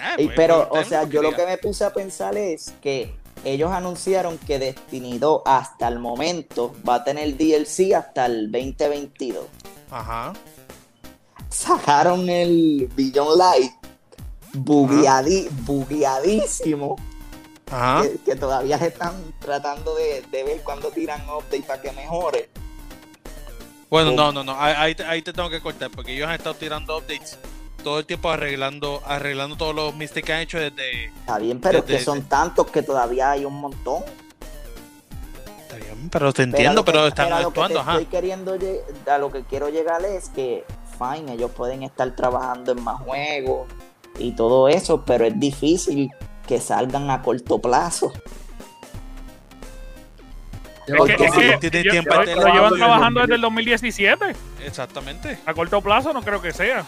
[0.00, 3.12] Ah, Y pues, pero, o sea, yo lo que me puse a pensar es que
[3.44, 9.44] ellos anunciaron que Destiny 2 hasta el momento va a tener DLC hasta el 2022.
[9.90, 10.32] Ajá.
[11.50, 13.72] Sacaron el Beyond Light
[14.54, 16.96] bugueadi- bugueadísimo.
[17.70, 18.02] Ajá.
[18.02, 22.48] que, que todavía están tratando de, de ver cuándo tiran update para que mejore.
[23.90, 24.54] Bueno, no, no, no.
[24.60, 27.38] Ahí, ahí te- ahí te tengo que cortar porque ellos han estado tirando updates
[27.82, 31.06] todo el tiempo arreglando arreglando todos los mistakes que han hecho desde.
[31.06, 34.02] Está bien, pero es que son tantos que todavía hay un montón.
[35.62, 37.92] Está bien, pero te entiendo, que- pero están a lo que te actuando, ajá.
[37.92, 38.56] estoy queriendo
[39.06, 40.64] a lo que quiero llegar es que
[40.98, 43.68] fine, ellos pueden estar trabajando en más juegos
[44.18, 46.10] y todo eso, pero es difícil
[46.48, 48.12] que salgan a corto plazo.
[50.86, 54.34] Es que, es que Tiene yo- tiempo lo- de lo llevan trabajando desde el 2017.
[54.64, 55.38] Exactamente.
[55.44, 56.84] A corto plazo no creo que sea.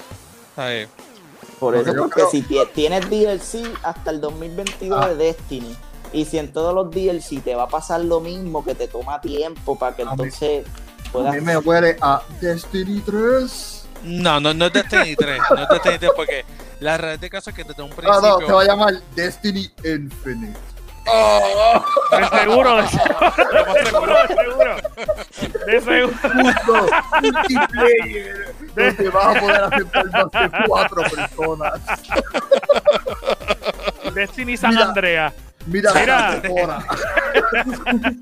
[1.59, 5.09] Por eso, yo porque creo- si tie- tienes DLC hasta el 2022 Ah.
[5.11, 5.77] de Destiny,
[6.15, 9.21] y si en todos los DLC te va a pasar lo mismo, que te toma
[9.21, 11.35] tiempo para que A mí- entonces A puedas...
[11.35, 13.87] mí me huele a Destiny 3.
[14.05, 15.39] No, no, no es Destiny 3.
[15.51, 16.45] No es Destiny 3 porque
[16.81, 18.41] la realidad de caso es que desde un Ah, principio.
[18.41, 20.59] no, se va a llamar Destiny Infinite.
[21.07, 24.77] Oh, De seguro, de seguro, de seguro.
[25.67, 26.87] De seguro.
[27.23, 28.55] multiplayer.
[28.77, 31.81] Donde vas a poder aceptar más de cuatro personas.
[34.15, 34.85] Destiny San Mira.
[34.87, 35.33] Andrea.
[35.67, 36.43] Mira, Mira.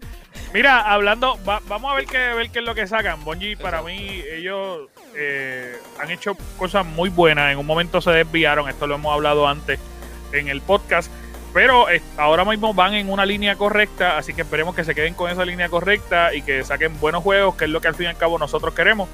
[0.55, 3.23] Mira, hablando, va- vamos a ver qué, ver qué es lo que sacan.
[3.25, 7.53] Bungie, para mí, ellos eh, han hecho cosas muy buenas.
[7.53, 9.79] En un momento se desviaron, esto lo hemos hablado antes
[10.33, 11.11] en el podcast.
[11.53, 15.15] Pero eh, ahora mismo van en una línea correcta, así que esperemos que se queden
[15.15, 18.05] con esa línea correcta y que saquen buenos juegos, que es lo que al fin
[18.07, 19.09] y al cabo nosotros queremos.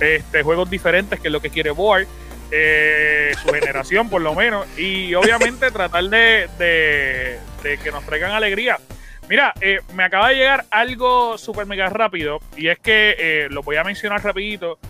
[0.00, 2.06] Este, juegos diferentes, que es lo que quiere Board,
[2.52, 4.66] eh, su generación por lo menos.
[4.78, 8.78] Y obviamente tratar de, de- de que nos traigan alegría.
[9.30, 13.62] Mira, eh, me acaba de llegar algo súper mega rápido y es que eh, lo
[13.62, 14.80] voy a mencionar rapidito.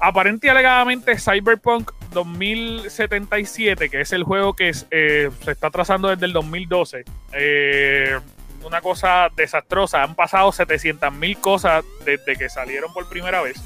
[0.00, 6.08] Aparente y alegadamente Cyberpunk 2077, que es el juego que es, eh, se está trazando
[6.08, 7.04] desde el 2012,
[7.34, 8.18] eh,
[8.64, 10.02] una cosa desastrosa.
[10.02, 13.62] Han pasado 700 mil cosas desde que salieron por primera vez.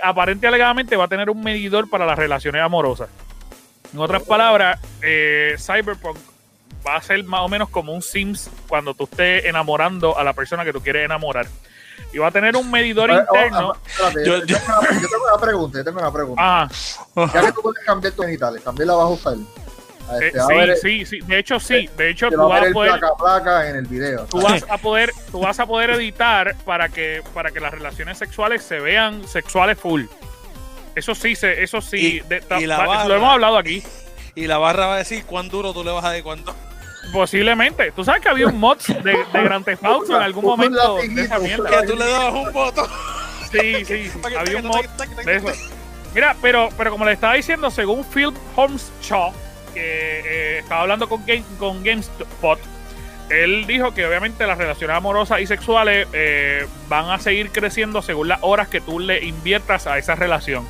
[0.00, 3.08] Aparente y alegadamente va a tener un medidor para las relaciones amorosas.
[3.92, 6.18] En otras palabras, eh, Cyberpunk
[6.86, 10.32] va a ser más o menos como un Sims cuando tú estés enamorando a la
[10.32, 11.46] persona que tú quieres enamorar.
[12.12, 13.72] Y va a tener un medidor Eh, oh, interno.
[13.74, 16.42] ah, espérate, Yo- yo, tengo una, yo tengo una pregunta, yo tengo una pregunta.
[16.44, 16.68] Ah,
[17.34, 19.34] Ya que tú puedes cambiar tus genitales, también la vas a usar.
[20.08, 21.26] A eh, este, va a ver, sí, sí, sí.
[21.26, 21.88] De hecho, sí.
[21.96, 24.24] De hecho, tú vas a poder, placa placa en el video.
[24.26, 28.16] tú vas a poder, tú vas a poder editar para que, para que las relaciones
[28.18, 30.04] sexuales se vean sexuales full.
[30.94, 31.96] Eso sí, se, eso sí.
[32.24, 33.08] Y- de- ta- y la ta- barra.
[33.08, 33.82] lo hemos hablado aquí.
[34.36, 36.54] Y la barra va a decir cuán duro tú le vas a dar cuánto.
[37.12, 37.92] Posiblemente.
[37.92, 39.02] Tú sabes que había un mod de,
[39.32, 41.70] de Grand Theft Auto en algún momento de latiguito, esa mierda.
[41.70, 42.88] Que tú le dabas un voto.
[43.50, 44.20] Sí, sí, sí.
[44.36, 44.84] Había un mod
[45.24, 45.46] de eso.
[46.14, 49.32] Mira, pero, pero como le estaba diciendo, según Phil Holmes Shaw,
[49.74, 52.58] que eh, estaba hablando con, Game, con GameSpot,
[53.28, 58.28] él dijo que obviamente las relaciones amorosas y sexuales eh, van a seguir creciendo según
[58.28, 60.66] las horas que tú le inviertas a esa relación.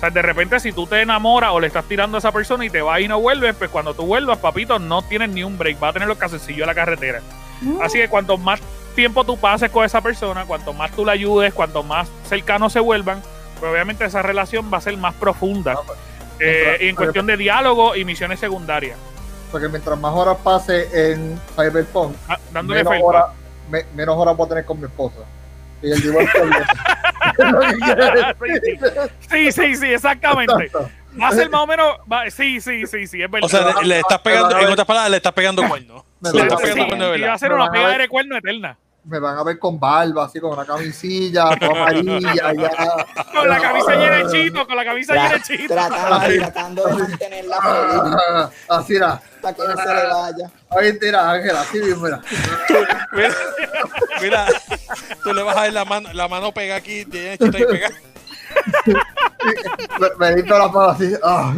[0.00, 2.64] O sea, de repente si tú te enamoras o le estás tirando a esa persona
[2.64, 5.58] y te vas y no vuelves, pues cuando tú vuelvas, papito, no tienes ni un
[5.58, 7.20] break, va a tener los calzoncillos a la carretera.
[7.82, 8.60] Así que cuanto más
[8.94, 12.80] tiempo tú pases con esa persona, cuanto más tú la ayudes, cuanto más cercanos se
[12.80, 13.20] vuelvan,
[13.58, 15.74] pues obviamente esa relación va a ser más profunda.
[15.76, 18.96] Ah, pues, eh, mientras- en cuestión de diálogo y misiones secundarias.
[19.52, 23.06] Porque mientras más horas pase en Cyberpunk, Ah, dándole menos felpa.
[23.06, 23.24] horas,
[23.70, 25.18] me- menos horas voy a tener con mi esposa.
[25.82, 26.42] Y el divorcio.
[29.30, 30.70] Sí, sí, sí, exactamente.
[31.20, 31.96] Va a ser más o menos.
[32.10, 33.46] va- sí, sí, sí, sí, es verdad.
[33.46, 36.04] O sea, le, le estás pegando, en otras palabras, le estás pegando cuerno.
[36.20, 37.38] Le estás pegando cuerno de y va a verdad.
[37.38, 38.78] ser una pega de cuerno eterna.
[39.04, 43.06] Me van a ver con barba, así con una camisilla, toda amarilla, ya.
[43.34, 45.74] Con la camisa llena de chito, con la camisa llena de chito.
[45.74, 49.20] tratando, tratando de mantenerla feliz Así era.
[49.40, 50.50] para que no se le vaya.
[50.70, 52.20] Ahí tira, Ángela, así mismo era.
[53.12, 53.34] Mira,
[54.20, 54.46] mira,
[55.24, 57.88] tú le vas a ver la mano, la mano pega aquí, tiene chita y pega.
[60.18, 61.12] Me, dito la mano así.
[61.22, 61.52] Ah.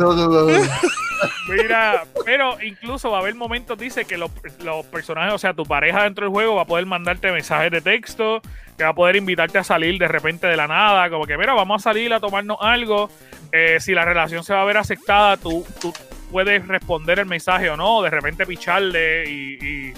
[1.48, 4.30] Mira, pero incluso va a haber momentos, dice que los,
[4.64, 7.80] los personajes, o sea, tu pareja dentro del juego va a poder mandarte mensajes de
[7.80, 8.40] texto,
[8.76, 11.54] que va a poder invitarte a salir de repente de la nada, como que, mira,
[11.54, 13.08] vamos a salir a tomarnos algo.
[13.52, 15.92] Eh, si la relación se va a ver aceptada, tú, tú
[16.30, 19.94] puedes responder el mensaje o no, de repente picharle y, y,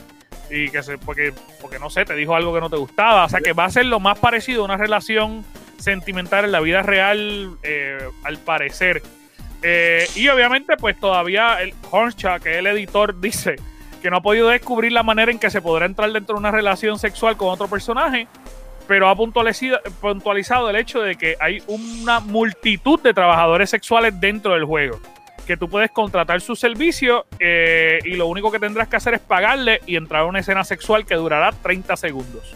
[0.51, 3.25] y que se, porque, porque no sé, te dijo algo que no te gustaba.
[3.25, 5.45] O sea, que va a ser lo más parecido a una relación
[5.85, 9.03] sentimental en la vida real, eh, al parecer.
[9.62, 11.74] Eh, y obviamente, pues todavía el
[12.43, 13.57] que es el editor, dice
[14.03, 16.51] que no ha podido descubrir la manera en que se podrá entrar dentro de una
[16.51, 18.26] relación sexual con otro personaje,
[18.87, 24.53] pero ha puntualizado, puntualizado el hecho de que hay una multitud de trabajadores sexuales dentro
[24.53, 25.01] del juego.
[25.47, 29.20] Que tú puedes contratar su servicio eh, y lo único que tendrás que hacer es
[29.20, 32.55] pagarle y entrar a una escena sexual que durará 30 segundos.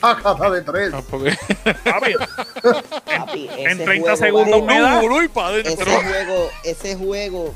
[0.00, 0.90] Chácata de tres.
[0.90, 1.36] No, porque-
[1.84, 2.14] Papi,
[3.16, 5.00] Papi, en ese 30 juego segundos vale- me da.
[5.02, 6.00] Uy, pa' ese adentro.
[6.02, 7.54] juego, ese juego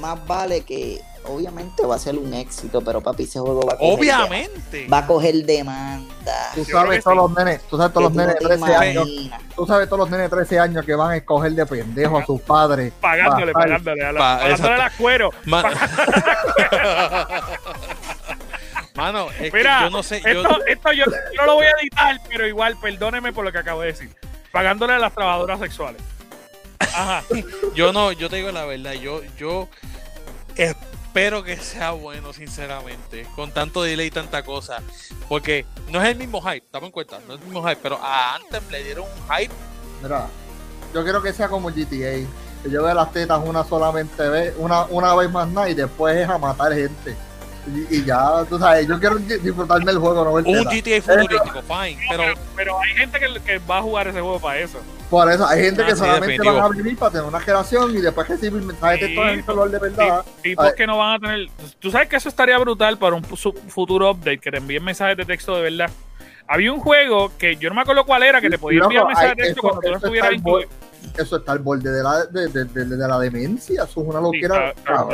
[0.00, 3.78] más vale que obviamente va a ser un éxito, pero papi, ese juego va a
[3.78, 4.86] coger, Obviamente.
[4.90, 6.50] va a coger demanda.
[6.54, 9.08] Tú sabes todos los nenes, tú sabes todos los nenes de no te 13 años,
[9.54, 12.24] tú sabes todos los nenes de 13 años que van a escoger de pendejo a
[12.24, 12.92] sus padres.
[13.00, 15.30] pagándole, Pa- pagándole, a la- Pa- pagándole las cuero.
[19.00, 20.20] Ma- Mano, es Mira, que yo no sé.
[20.20, 23.52] Yo, Esto, esto yo, yo no lo voy a editar, pero igual, perdóneme por lo
[23.52, 24.14] que acabo de decir.
[24.52, 26.02] Pagándole a las trabajadoras sexuales.
[26.78, 27.22] Ajá.
[27.74, 29.68] yo no, yo te digo la verdad, yo, yo
[30.56, 34.82] espero que sea bueno, sinceramente, con tanto delay y tanta cosa.
[35.28, 37.98] Porque no es el mismo hype, dame en cuenta, no es el mismo hype, pero
[38.02, 39.54] a Anthem le dieron un hype.
[40.02, 40.26] Mira,
[40.92, 41.86] yo quiero que sea como GTA,
[42.62, 46.16] que yo vea las tetas una solamente vez, una, una vez más nada y después
[46.16, 47.16] es a matar gente.
[47.72, 50.64] Y, y ya, tú sabes, yo quiero di- disfrutarme el juego, no ver Un.
[50.64, 54.40] GTA futurístico, fine, pero Pero, pero hay gente que, que va a jugar ese juego
[54.40, 54.80] para eso.
[55.08, 57.96] Por eso, hay gente Ah, que sí, solamente van a vivir para tener una relación
[57.96, 60.24] y después recibir mensajes de Sí, texto en el celular de verdad.
[60.24, 61.48] Tip- Tipos que no van a tener.
[61.78, 65.24] Tú sabes que eso estaría brutal para un futuro update, que te envíen mensajes de
[65.24, 65.90] texto de verdad.
[66.46, 69.36] Había un juego que yo no me acuerdo cuál era, que te podía enviar mensajes
[69.36, 70.68] de texto cuando tú no estuvieras incluido.
[71.18, 74.20] Eso está al borde de la, de, de- de- de la demencia, eso es una
[74.20, 74.72] loquera.
[74.76, 75.10] Sí, claro.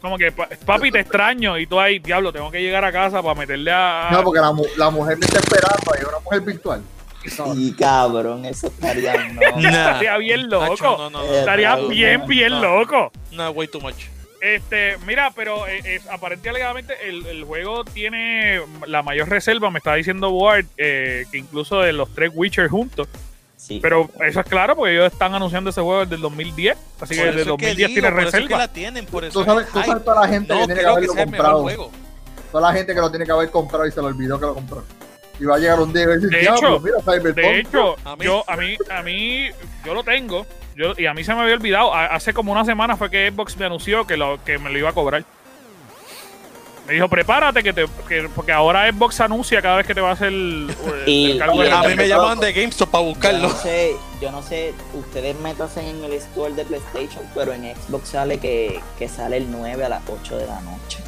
[0.00, 1.58] Como que, pa- papi, te extraño.
[1.58, 4.08] Y tú ahí, diablo, tengo que llegar a casa para meterle a.
[4.12, 6.82] No, porque la, la mujer me está esperando, es una mujer virtual.
[7.38, 9.40] No, Y cabrón, eso estaría no.
[9.60, 9.68] Nah.
[9.68, 10.70] Estaría bien loco.
[10.70, 12.60] Nacho, no, no, no, Estaría no, bien, no, bien no.
[12.78, 13.12] loco.
[13.32, 14.04] no, way too much.
[14.40, 19.78] Este, mira, pero eh, eh, aparentemente alegadamente el, el juego tiene la mayor reserva, me
[19.78, 23.06] está diciendo Ward, eh, que incluso de los tres Witcher juntos.
[23.70, 27.14] Sí, Pero eso es claro porque ellos están anunciando ese juego desde el 2010, así
[27.14, 28.58] que desde el eso es que 2010 digo, tiene es que reserva.
[28.58, 30.80] la tienen, por eso Tú es sabes, tú toda la gente No que tiene que
[30.80, 31.62] que haberlo mejor comprado.
[31.62, 31.90] juego.
[32.50, 34.54] Toda la gente que lo tiene que haber comprado y se le olvidó que lo
[34.54, 34.84] compró.
[35.38, 37.34] Y va a llegar un día y va a decir, De "Diablo, hecho, mira Cyberpunk.
[37.36, 39.48] De hecho, A mí- yo a mí a mí
[39.86, 42.64] yo lo tengo, yo y a mí se me había olvidado, A- hace como una
[42.64, 45.24] semana fue que Xbox me anunció que lo que me lo iba a cobrar.
[46.90, 50.10] Me dijo, "Prepárate que te que- porque ahora Xbox anuncia cada vez que te va
[50.10, 50.74] a hacer el,
[51.06, 53.48] Y- el cargo y- de A mí me llaman de GameStop para Yo buscarlo.
[53.48, 58.08] no sé, yo no sé, ustedes métanse en el store de PlayStation, pero en Xbox
[58.08, 60.98] sale que, que sale el 9 a las 8 de la noche.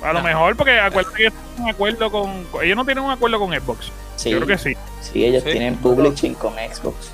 [0.00, 3.10] A lo mejor porque acuérdate que ellos tienen un acuerdo con ellos no tienen un
[3.10, 3.90] acuerdo con Xbox.
[4.14, 4.76] Sí, Yo creo que sí.
[5.00, 5.50] sí, ellos Sí.
[5.50, 7.10] tienen publishing con Xbox.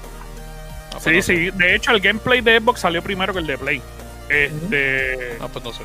[0.93, 1.23] Ah, pues Sí, no sé.
[1.23, 1.51] sí.
[1.57, 3.81] De hecho, el gameplay de Xbox salió primero que el de Play.
[4.29, 5.83] Este, Ah, pues no sé.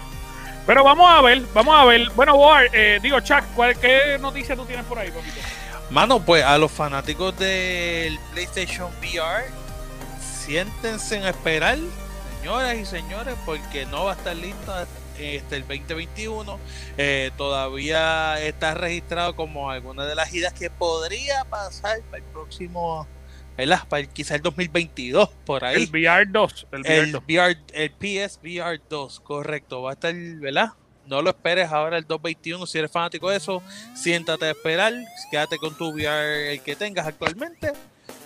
[0.69, 2.11] Pero vamos a ver, vamos a ver.
[2.11, 2.39] Bueno,
[2.71, 5.39] eh, digo, Chuck, ¿cuál, ¿qué noticia tú tienes por ahí, papito?
[5.89, 9.45] Mano, pues a los fanáticos del PlayStation VR,
[10.21, 11.79] siéntense en esperar,
[12.37, 14.71] señoras y señores, porque no va a estar listo
[15.17, 16.59] este, el 2021.
[16.99, 23.07] Eh, todavía está registrado como alguna de las ideas que podría pasar para el próximo,
[23.59, 23.87] ¿verdad?
[23.87, 25.75] Para el- quizá el 2022, por ahí.
[25.83, 26.67] El VR 2.
[26.71, 27.23] El VR El 2.
[27.27, 30.69] VR, el PS VR 2, correcto, va a estar, ¿verdad?
[31.05, 33.63] No lo esperes ahora el 221 si eres fanático de eso.
[33.95, 34.93] Siéntate a esperar,
[35.31, 37.71] quédate con tu VR el que tengas actualmente.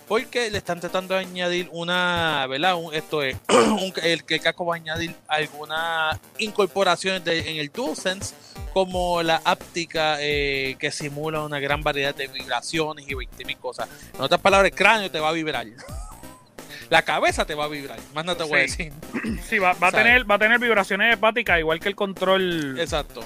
[0.08, 2.76] Porque le están tratando de añadir una, ¿verdad?
[2.92, 3.36] esto es,
[4.02, 8.34] el que el casco va a añadir algunas incorporaciones en el DualSense,
[8.74, 13.88] como la áptica eh, que simula una gran variedad de vibraciones y 20.000 cosas.
[14.14, 15.66] En otras palabras, el cráneo te va a vibrar
[16.90, 17.98] la cabeza te va a vibrar.
[18.14, 18.92] Más no te voy a decir.
[19.48, 22.78] Sí, va, a tener, va a tener vibraciones hepáticas, igual que el control.
[22.78, 23.22] Exacto.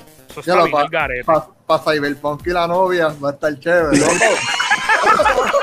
[1.24, 3.98] Para pa, pa Cyberpunk y la novia va a estar chévere,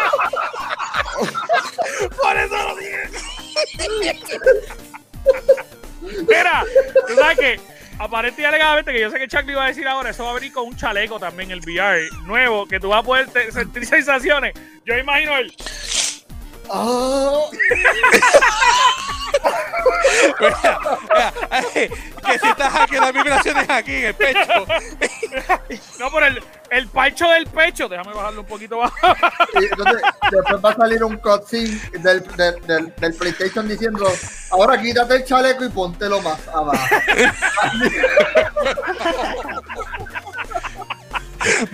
[2.21, 3.09] Por eso lo dije.
[6.27, 6.63] Mira,
[7.07, 7.59] tú sabes que
[7.99, 10.35] aparente y alegadamente, que yo sé que Chuck iba a decir ahora, eso va a
[10.35, 14.53] venir con un chaleco también, el VR nuevo, que tú vas a poder sentir sensaciones.
[14.85, 15.53] Yo imagino el.
[16.69, 17.49] Oh.
[22.25, 24.65] que si estás aquí, las vibraciones aquí en el pecho.
[25.99, 26.41] no, por el,
[26.71, 27.87] el pancho del pecho.
[27.87, 28.91] Déjame bajarlo un poquito más.
[29.53, 30.01] entonces,
[30.31, 34.07] después va a salir un cutscene del, del, del, PlayStation diciendo:
[34.51, 36.77] Ahora quítate el chaleco y póntelo más abajo.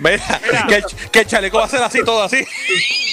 [0.02, 2.44] Mira, que, que, el chaleco va a ser así, todo así.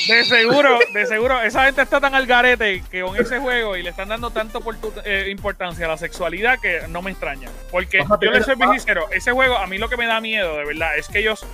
[0.07, 1.41] De seguro, de seguro.
[1.41, 4.61] Esa gente está tan al garete que con ese juego y le están dando tanto
[5.05, 7.49] eh, importancia a la sexualidad que no me extraña.
[7.71, 10.57] Porque yo le soy bien sincero, ese juego a mí lo que me da miedo,
[10.57, 11.45] de verdad, es que ellos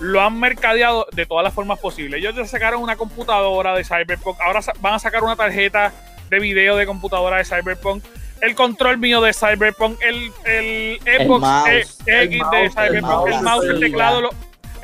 [0.00, 2.20] lo han mercadeado de todas las formas posibles.
[2.20, 5.92] Ellos ya sacaron una computadora de Cyberpunk, ahora van a sacar una tarjeta
[6.30, 8.02] de video de computadora de Cyberpunk
[8.42, 14.20] el control mío de Cyberpunk, el, el Xbox X de Cyberpunk, el mouse, el, teclado,
[14.20, 14.30] lo,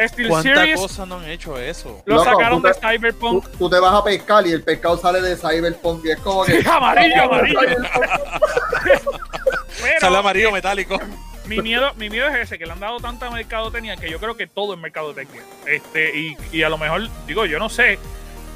[0.00, 2.02] Steel ¿Cuántas cosas no han hecho eso?
[2.04, 3.48] Lo sacaron de Cyberpunk.
[3.58, 6.58] Tú, te vas a pescar y el pescado sale de Cyberpunk y es como que.
[6.70, 7.60] amarillo, amarillo.
[10.00, 10.98] sale amarillo metálico.
[11.46, 14.36] Mi miedo, mi miedo es ese, que le han dado tanta mercadotecnia que yo creo
[14.36, 15.42] que todo es mercadotecnia.
[15.66, 17.98] Este, y, y a lo mejor, digo, yo no sé,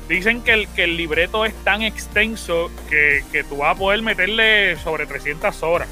[0.09, 4.03] Dicen que el, que el libreto es tan extenso que, que tú vas a poder
[4.03, 5.89] meterle sobre 300 horas.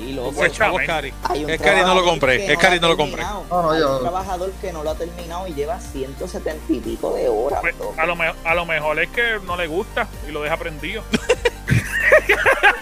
[0.00, 1.12] Y lo pues, chavos, Cari.
[1.48, 2.52] Es Cari no lo compré.
[2.52, 3.22] Es Cari no lo compré.
[3.22, 3.96] No, no, yo...
[3.96, 7.60] un trabajador que no lo ha terminado y lleva 170 y pico de horas.
[7.60, 11.02] Pues, a, lo a lo mejor es que no le gusta y lo deja prendido.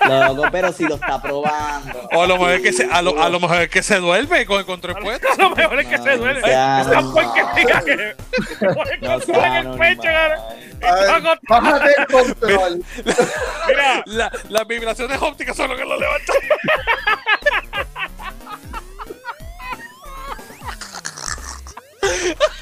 [0.09, 2.09] Loco, pero si lo está probando.
[2.13, 3.97] O a lo mejor es que se, a lo, a lo mejor es que se
[3.97, 5.29] duerme con el control puesto.
[5.33, 6.41] A lo mejor es que se duerme.
[6.41, 7.13] Es tan
[7.55, 8.15] diga que
[8.61, 10.09] no el control en el pecho.
[11.49, 12.85] Bájate el control.
[13.67, 16.37] Mira, la, las vibraciones ópticas son lo que lo levantan.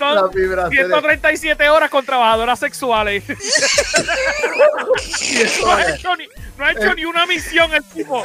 [0.00, 0.32] son
[0.70, 3.22] 137 horas con trabajadoras sexuales.
[5.62, 6.26] no ha hecho, ni,
[6.56, 8.24] no ha hecho ni, una misión el tipo.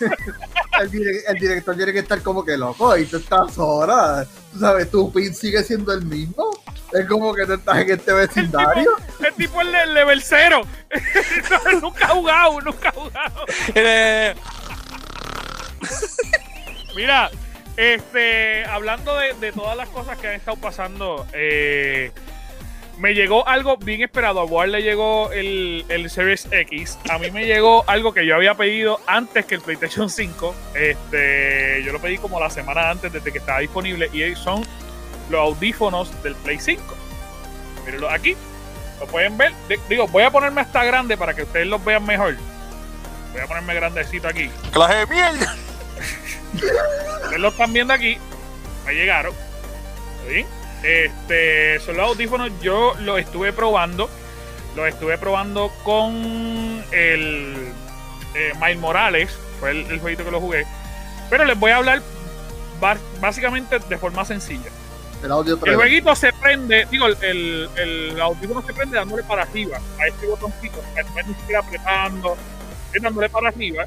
[0.80, 0.90] el,
[1.38, 4.28] director tiene que estar como que loco y tú estás horas.
[4.52, 6.50] Tú sabes, tu pin sigue siendo el mismo.
[6.92, 8.92] Es como que tú estás en este vecindario.
[9.20, 10.62] El tipo, es el level 0.
[11.82, 13.44] nunca ha jugado, nunca ha jugado.
[13.74, 14.34] Eh.
[16.96, 17.30] Mira,
[17.78, 22.10] este, hablando de, todas las cosas que han estado pasando, eh,
[22.98, 24.40] me llegó algo bien esperado.
[24.40, 26.98] A Ward le llegó el, el, Series X.
[27.08, 30.54] A mí me llegó algo que yo había pedido antes que el PlayStation 5.
[30.74, 34.10] Este, yo lo pedí como la semana antes, desde que estaba disponible.
[34.12, 34.64] Y son
[35.30, 36.82] los audífonos del Play 5.
[37.86, 38.36] Mírenlo aquí.
[38.98, 39.52] Lo pueden ver.
[39.88, 42.34] Digo, voy a ponerme hasta grande para que ustedes los vean mejor.
[43.32, 44.50] Voy a ponerme grandecito aquí.
[44.72, 45.67] ¡Clase de mierda!
[46.62, 48.18] Ustedes lo están viendo aquí.
[48.86, 49.34] Me llegaron.
[50.28, 50.44] ¿Sí?
[50.82, 52.50] Este, son los audífonos.
[52.60, 54.08] Yo los estuve probando.
[54.76, 57.72] Los estuve probando con el
[58.34, 59.38] eh, Miles Morales.
[59.60, 60.66] Fue el, jueguito que lo jugué.
[61.30, 62.02] Pero les voy a hablar
[63.20, 64.70] básicamente de forma sencilla.
[65.22, 69.80] El, audio el jueguito se prende, digo, el, el, audífono se prende dándole para arriba
[69.98, 70.80] a este botoncito.
[70.94, 72.36] No es ni siquiera apretando,
[72.92, 73.84] es dándole para arriba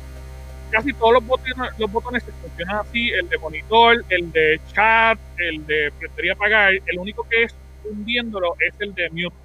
[0.72, 5.20] casi todos los botones, los botones se funcionan así, el de monitor, el de chat,
[5.38, 9.36] el de prender y apagar, el único que es hundiéndolo es el de mute.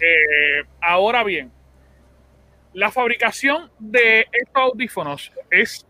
[0.00, 1.52] Eh, ahora bien,
[2.72, 5.86] la fabricación de estos audífonos es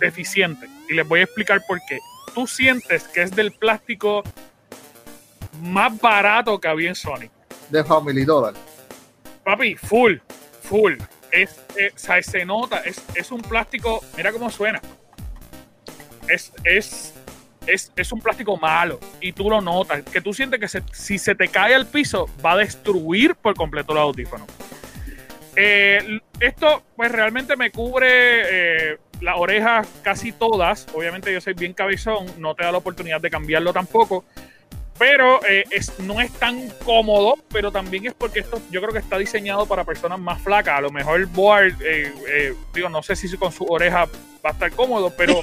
[0.00, 1.98] deficiente y les voy a explicar por qué.
[2.34, 4.22] Tú sientes que es del plástico
[5.60, 7.28] más barato que había en Sony.
[7.68, 8.54] De Family Dollar.
[9.44, 10.16] Papi, full,
[10.62, 10.94] full
[11.32, 11.92] es, eh,
[12.22, 14.80] se nota, es, es, un plástico, mira cómo suena.
[16.28, 17.14] Es, es,
[17.66, 21.34] es, es, un plástico malo y tú lo notas, que tú sientes que si se
[21.34, 24.46] te cae al piso va a destruir por completo el audífono.
[25.54, 31.74] Eh, esto pues realmente me cubre eh, las orejas casi todas, obviamente yo soy bien
[31.74, 34.24] cabezón, no te da la oportunidad de cambiarlo tampoco,
[35.02, 39.00] pero eh, es, no es tan cómodo, pero también es porque esto yo creo que
[39.00, 40.78] está diseñado para personas más flacas.
[40.78, 44.04] A lo mejor el board, eh, eh, digo, no sé si con su oreja
[44.44, 45.42] va a estar cómodo, pero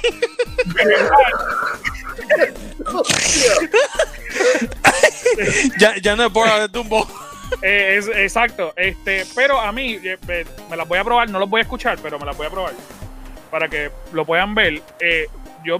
[5.78, 7.06] ya, ya no es board de tumbo.
[7.60, 11.38] Eh, es, exacto, este, pero a mí eh, eh, me las voy a probar, no
[11.38, 12.72] los voy a escuchar, pero me las voy a probar
[13.50, 14.80] para que lo puedan ver.
[15.00, 15.26] Eh,
[15.66, 15.78] yo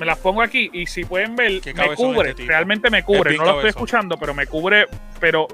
[0.00, 3.36] me las pongo aquí y si pueden ver, me cubre, este realmente me cubre.
[3.36, 4.86] No lo estoy escuchando, pero me cubre,
[5.20, 5.46] pero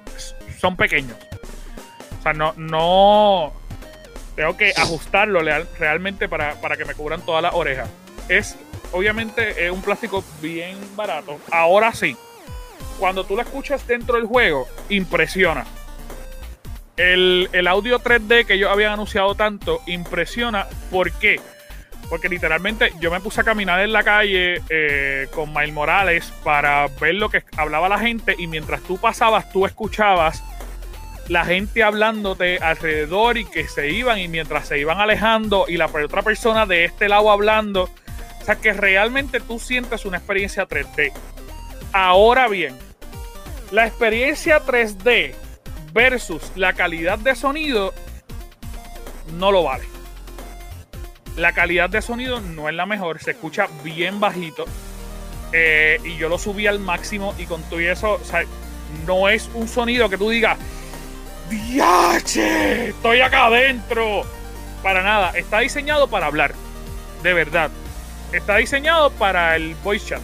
[0.60, 1.16] son pequeños.
[2.20, 3.52] O sea, no, no
[4.36, 5.40] tengo que ajustarlo
[5.80, 7.90] realmente para, para que me cubran todas las orejas.
[8.28, 8.56] Es,
[8.92, 11.40] obviamente, es un plástico bien barato.
[11.50, 12.16] Ahora sí,
[13.00, 15.66] cuando tú lo escuchas dentro del juego, impresiona.
[16.96, 20.68] El, el audio 3D que ellos habían anunciado tanto impresiona.
[20.92, 21.40] ¿Por qué?
[21.40, 21.55] Porque
[22.28, 27.14] literalmente yo me puse a caminar en la calle eh, con Miles Morales para ver
[27.14, 30.42] lo que hablaba la gente y mientras tú pasabas, tú escuchabas
[31.28, 35.86] la gente hablándote alrededor y que se iban y mientras se iban alejando y la
[35.86, 37.90] otra persona de este lado hablando.
[38.40, 41.12] O sea que realmente tú sientes una experiencia 3D.
[41.92, 42.76] Ahora bien,
[43.72, 45.34] la experiencia 3D
[45.92, 47.92] versus la calidad de sonido
[49.32, 49.95] no lo vale.
[51.36, 54.64] La calidad de sonido no es la mejor, se escucha bien bajito.
[55.52, 58.42] eh, y yo lo subí al máximo y con todo eso, o sea,
[59.06, 60.58] no es un sonido que tú digas,
[61.48, 62.88] ¡Diache!
[62.88, 64.22] Estoy acá adentro.
[64.82, 66.54] Para nada, está diseñado para hablar,
[67.22, 67.70] de verdad.
[68.32, 70.22] Está diseñado para el voice chat.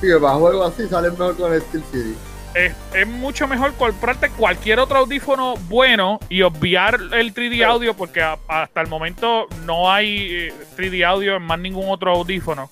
[0.00, 2.16] Sí, para juegos así salen mejor con el Steel City.
[2.56, 8.22] Es, es mucho mejor comprarte cualquier otro audífono bueno y obviar el 3D audio porque
[8.22, 12.70] a- hasta el momento no hay eh, 3D audio en más ningún otro audífono.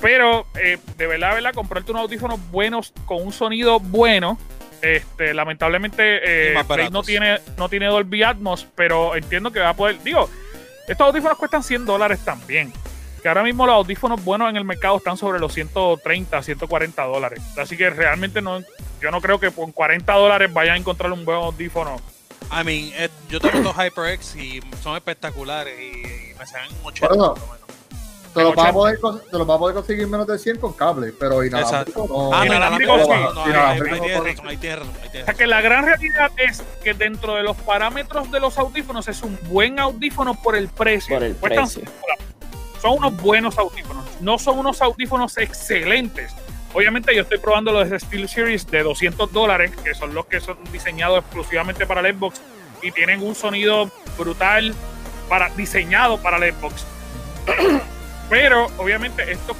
[0.00, 4.38] Pero eh, de verdad, verdad, comprarte unos audífonos buenos con un sonido bueno.
[4.82, 6.52] Este, lamentablemente, eh,
[6.92, 10.00] no tiene, no tiene Dolby Atmos, pero entiendo que va a poder.
[10.02, 10.28] Digo,
[10.86, 12.72] estos audífonos cuestan 100 dólares también.
[13.26, 17.42] Que ahora mismo los audífonos buenos en el mercado están sobre los 130, 140 dólares.
[17.58, 18.60] Así que realmente no,
[19.00, 21.96] yo no creo que con 40 dólares vayan a encontrar un buen audífono.
[22.52, 27.08] I mean, eh, yo tengo dos HyperX y son espectaculares y, y me salen 80
[27.08, 27.34] Por eso.
[27.34, 27.66] por lo menos.
[28.32, 28.72] Te los, vas a 80.
[28.72, 32.06] poder, cons- te los vas a poder conseguir menos de 100 con cable, pero inalámbrico
[32.06, 32.32] no.
[32.32, 33.10] Ah, Inalámbrico sí.
[33.10, 38.30] ahí- tienes razón, O sea que la gran realidad es que dentro de los parámetros
[38.30, 41.16] de los audífonos es un buen audífono por el precio.
[41.16, 41.82] Por el precio.
[42.80, 42.82] 100 dólares.
[42.82, 44.04] Son unos buenos audífonos.
[44.20, 46.34] No son unos audífonos excelentes.
[46.72, 50.40] Obviamente yo estoy probando los de Steel Series de 200 dólares, que son los que
[50.40, 52.40] son diseñados exclusivamente para el Xbox
[52.82, 54.74] y tienen un sonido brutal
[55.28, 56.84] para, diseñado para el Xbox.
[58.28, 59.56] Pero obviamente estos,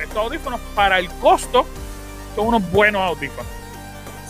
[0.00, 1.66] estos audífonos para el costo
[2.36, 3.63] son unos buenos audífonos.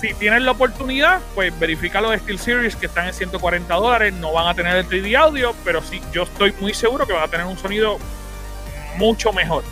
[0.05, 4.12] Si tienes la oportunidad, pues verifica los Steel Series que están en 140 dólares.
[4.12, 7.22] No van a tener el 3D audio, pero sí, yo estoy muy seguro que van
[7.22, 7.96] a tener un sonido
[8.98, 9.64] mucho mejor.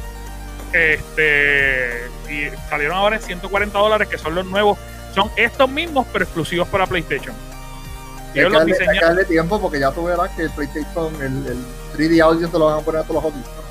[0.72, 4.78] Este, y salieron ahora en 140 dólares, que son los nuevos.
[5.14, 7.37] Son estos mismos, pero exclusivos para PlayStation.
[8.35, 10.51] Y Hay que, los darle, hay que darle tiempo porque ya tú verás que el
[10.51, 11.64] PlayStation, el, el
[11.95, 13.64] 3D audio te lo van a poner a todos los audífonos.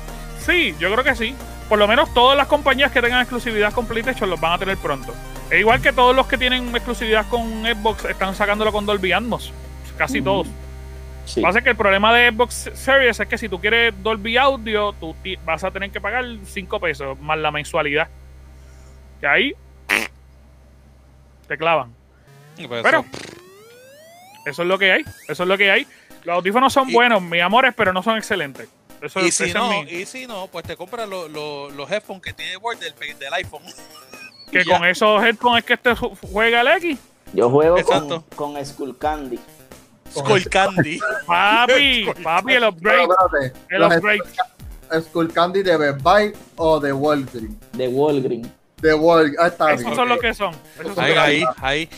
[0.46, 1.34] Sí, yo creo que sí.
[1.68, 4.76] Por lo menos todas las compañías que tengan exclusividad con PlayStation los van a tener
[4.76, 5.12] pronto.
[5.52, 9.52] E igual que todos los que tienen exclusividad con Xbox están sacándolo con Dolby Atmos.
[9.98, 10.24] Casi Ujú.
[10.24, 10.46] todos.
[11.26, 11.40] Sí.
[11.40, 15.14] Pasa que el problema de Xbox Series es que si tú quieres Dolby Audio, tú
[15.44, 18.08] vas a tener que pagar 5 pesos más la mensualidad.
[19.20, 19.54] Que ahí
[21.46, 21.94] te clavan.
[22.56, 23.08] Pues Pero eso.
[24.46, 25.04] eso es lo que hay.
[25.28, 25.86] Eso es lo que hay.
[26.24, 28.68] Los audífonos son Y- buenos, mis amores, pero no son excelentes.
[29.00, 32.32] Eso, y si no, y si no, pues te compras lo- lo- los headphones que
[32.32, 33.62] tiene Word del, del iPhone.
[34.52, 34.78] que ya.
[34.78, 36.98] con esos headphones es que este ju- juega el X.
[37.32, 38.24] Yo juego con, Exacto.
[38.36, 39.38] con Skull Candy.
[40.10, 40.98] Skull Candy.
[41.26, 43.08] Papi, papi, el upgrade.
[43.70, 44.20] El los upgrade.
[45.00, 47.54] Skull Candy de Best Buy o de Walgreens.
[47.72, 48.52] De Walgreen.
[48.76, 49.38] De Walgreens.
[49.40, 49.96] Ah, está Esos bien.
[49.96, 50.54] son los que son.
[50.78, 51.88] Esos son Ahí, que ahí, ahí.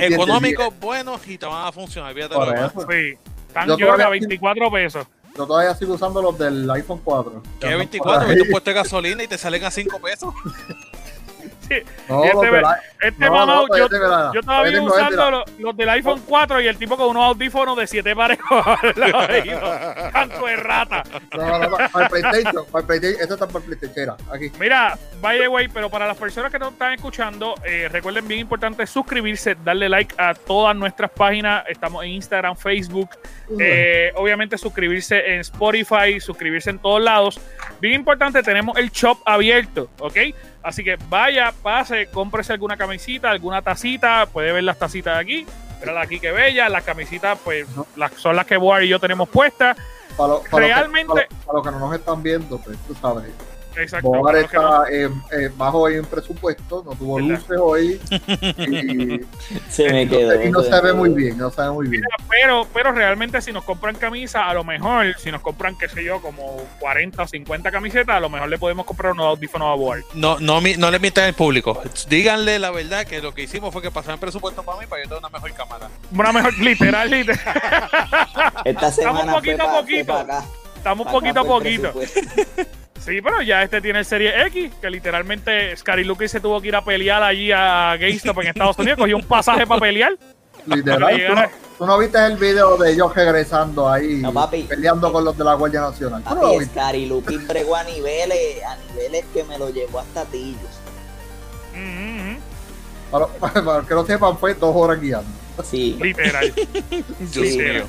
[0.00, 2.12] Económicos, buenos y te van a funcionar.
[2.14, 2.70] Fíjate Por lo demás.
[2.72, 2.80] eso.
[2.80, 2.90] son.
[2.90, 3.14] Sí.
[3.46, 5.06] Están Yo yo a todavía- 24 pesos.
[5.36, 7.42] Yo todavía sigo usando los del iPhone 4.
[7.60, 10.34] Que Ya no 24, por que tú puesto gasolina y te salen a 5 pesos.
[12.08, 12.62] No, este
[13.02, 16.22] este no, mamado, no, yo, este yo todavía Este de usando los, los del iPhone
[16.24, 18.38] 4 y el tipo con unos audífonos de 7 pares.
[20.12, 21.02] Canto de rata.
[21.36, 24.52] No, no, no, para el PlayStation, para el PlayStation, esto está para el PlayStation, aquí.
[24.60, 28.40] Mira, by the way, pero para las personas que nos están escuchando, eh, recuerden bien
[28.40, 31.64] importante suscribirse, darle like a todas nuestras páginas.
[31.68, 33.10] Estamos en Instagram, Facebook.
[33.58, 37.40] eh, obviamente suscribirse en Spotify, suscribirse en todos lados.
[37.82, 40.16] Bien importante, tenemos el shop abierto, ¿ok?
[40.62, 44.26] Así que vaya, pase, cómprese alguna camisita, alguna tacita.
[44.26, 45.44] Puede ver las tacitas aquí.
[45.80, 46.68] Mírala aquí que bella.
[46.68, 47.66] Las camisitas, pues,
[47.96, 49.76] las, son las que Boar y yo tenemos puestas.
[50.16, 52.78] Para, lo- para realmente- Los que, para, para los que no nos están viendo, pues
[52.86, 53.24] tú sabes.
[53.76, 54.08] Exacto.
[54.08, 57.28] Bobar que está eh, eh, bajo en presupuesto, no tuvo ¿Verdad?
[57.30, 58.00] luces hoy
[58.58, 59.20] y,
[59.70, 60.30] Se me no, quedó.
[60.32, 60.94] se- y no quedó.
[60.96, 62.02] muy bien, no se ve muy bien.
[62.28, 66.04] Pero, pero realmente si nos compran camisas, a lo mejor, si nos compran, qué sé
[66.04, 69.74] yo, como 40 o 50 camisetas, a lo mejor le podemos comprar unos audífonos a
[69.74, 70.00] Boar.
[70.14, 71.80] No, no, no le mientan al público.
[72.08, 75.08] Díganle la verdad que lo que hicimos fue que pasaron presupuesto para mí para yo
[75.08, 75.88] tener una mejor cámara.
[76.12, 77.90] Una mejor, literal, literal.
[78.64, 80.04] Esta semana poquito fue a poquito.
[80.04, 80.44] fue pa' acá.
[80.76, 81.92] Estamos Pa' poquito a poquito.
[83.04, 86.68] Sí, pero ya este tiene el Serie X, que literalmente Scary Lucas se tuvo que
[86.68, 90.12] ir a pelear allí a GameStop en Estados Unidos, cogió un pasaje para pelear.
[90.66, 91.42] Literal, ¿tú, no,
[91.78, 94.62] tú no viste el video de ellos regresando ahí, No, papi.
[94.62, 96.22] peleando con los de la Guardia Nacional.
[96.22, 96.74] ¿Tú no lo Papi, viste?
[96.74, 100.60] Scary Looking bregó a niveles, a niveles que me lo llevó hasta Tillos.
[101.74, 102.36] Mm, mm,
[103.10, 105.28] Para, para- para que no sepan, fue dos horas guiando.
[105.64, 105.98] Sí.
[106.00, 106.52] Literal.
[107.32, 107.58] Sí.
[107.58, 107.86] mío.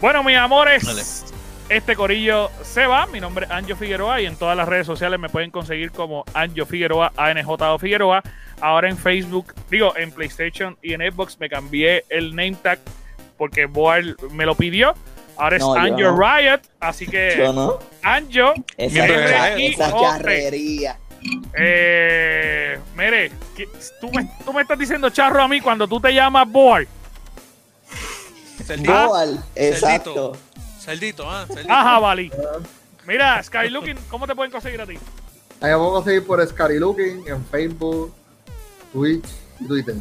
[0.00, 1.02] Bueno, mis amores, Vale.
[1.76, 3.06] Este corillo se va.
[3.06, 6.24] Mi nombre es Anjo Figueroa y en todas las redes sociales me pueden conseguir como
[6.34, 8.22] Anjo Figueroa, ANJ Figueroa.
[8.60, 12.78] Ahora en Facebook, digo, en PlayStation y en Xbox me cambié el name tag
[13.38, 14.94] porque Boal me lo pidió.
[15.36, 16.16] Ahora es No, Anjo no.
[16.20, 17.78] Riot, así que Yo no.
[18.02, 20.98] Anjo, Esa, charrería.
[21.56, 23.32] eh, mire,
[24.00, 26.86] tú me, tú me estás diciendo charro a mí cuando tú te llamas Boal.
[28.84, 30.36] Boal, exacto.
[30.82, 31.46] Cerdito, ah.
[31.46, 31.72] Cerdito.
[31.72, 32.30] Ajá, Bali.
[33.06, 34.98] Mira, Skylooking, ¿cómo te pueden conseguir a ti?
[35.60, 38.12] Ahí vamos a seguir por Scary Looking en Facebook,
[38.92, 39.28] Twitch
[39.60, 39.94] y Twitter.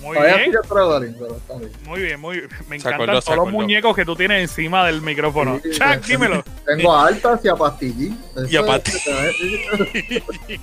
[0.00, 0.54] Muy bien.
[0.54, 1.72] estoy atrás, pero está bien.
[1.84, 2.48] Muy bien, muy bien.
[2.68, 5.58] Me Se encantan acordó, todos los muñecos que tú tienes encima del micrófono.
[5.60, 6.44] Sí, Chuck, dímelo.
[6.64, 8.16] Tengo a altas y a pastillín.
[8.48, 10.22] Y a Pastillín.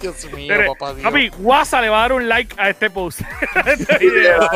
[0.00, 1.02] Dios mío, papá Dios.
[1.04, 3.20] Papi, WhatsApp le va a dar un like a este post.
[3.54, 4.48] A este video.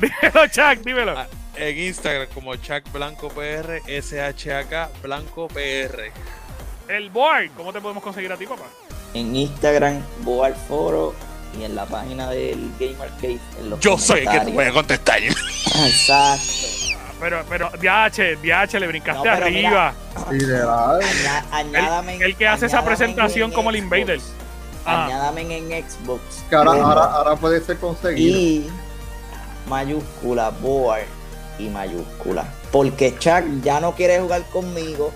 [0.00, 1.18] Dímelo, Chuck, dímelo.
[1.18, 1.26] Ah,
[1.56, 6.12] En Instagram como Chuck Blanco PR, SHAK Blanco PR.
[6.88, 8.64] El board, ¿cómo te podemos conseguir a ti, papá?
[9.14, 11.14] En Instagram, Boal Foro
[11.58, 13.38] y en la página del Gamer Cave.
[13.60, 15.18] En los Yo sé que te voy a contestar.
[15.22, 16.12] Exacto.
[16.12, 16.36] Ah,
[17.18, 19.94] Pero, pero, DH, DH, le brincaste No, arriba.
[20.28, 23.84] Añá- añádame en- El que hace esa presentación en como el Xbox.
[23.98, 24.20] Invader.
[24.84, 25.06] Ah.
[25.06, 26.20] Añádame en Xbox.
[26.50, 28.38] Que ahora, ahora, ahora puede ser conseguido.
[28.38, 28.70] y
[29.68, 31.02] mayúscula Boar
[31.58, 32.44] y mayúscula.
[32.72, 35.10] Porque Chuck ya no quiere jugar conmigo.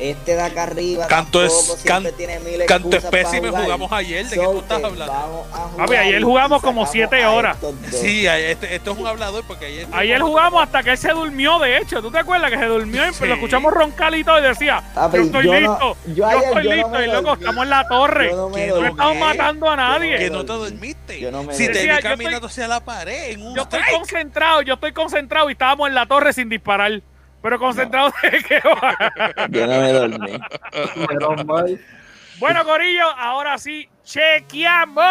[0.00, 4.24] Este de acá arriba Canto es- tampoco, can- tiene mil Canto jugamos ayer.
[4.26, 5.12] ¿De qué So tú estás hablando?
[5.12, 7.56] vamos a jugar Papi, ayer jugamos como siete horas.
[7.90, 9.86] Sí, este, esto es un hablador porque ayer.
[9.92, 12.00] Ayer jugamos hasta que él se durmió, de hecho.
[12.00, 13.26] ¿Tú te acuerdas que se durmió y Sí.
[13.26, 16.26] lo escuchamos roncar y todo y decía, Papi, yo estoy yo no- listo, yo yo,
[16.26, 17.44] ayer- estoy yo listo y loco, dormí.
[17.44, 18.30] estamos en la torre.
[18.30, 19.18] Yo no estamos ¿Qué?
[19.18, 20.16] matando a nadie.
[20.18, 21.20] Que no te dormiste.
[21.20, 23.62] Yo no me si te vi Decía, yo caminando hacia la pared en un Yo
[23.62, 27.02] estoy concentrado, yo estoy concentrado y estábamos en la torre sin disparar.
[27.42, 29.12] Pero concentrado de que va.
[29.50, 30.38] Yo no me dormí.
[31.08, 31.80] Menos mal.
[32.38, 35.04] Bueno, Corillo, ahora sí, chequeamos.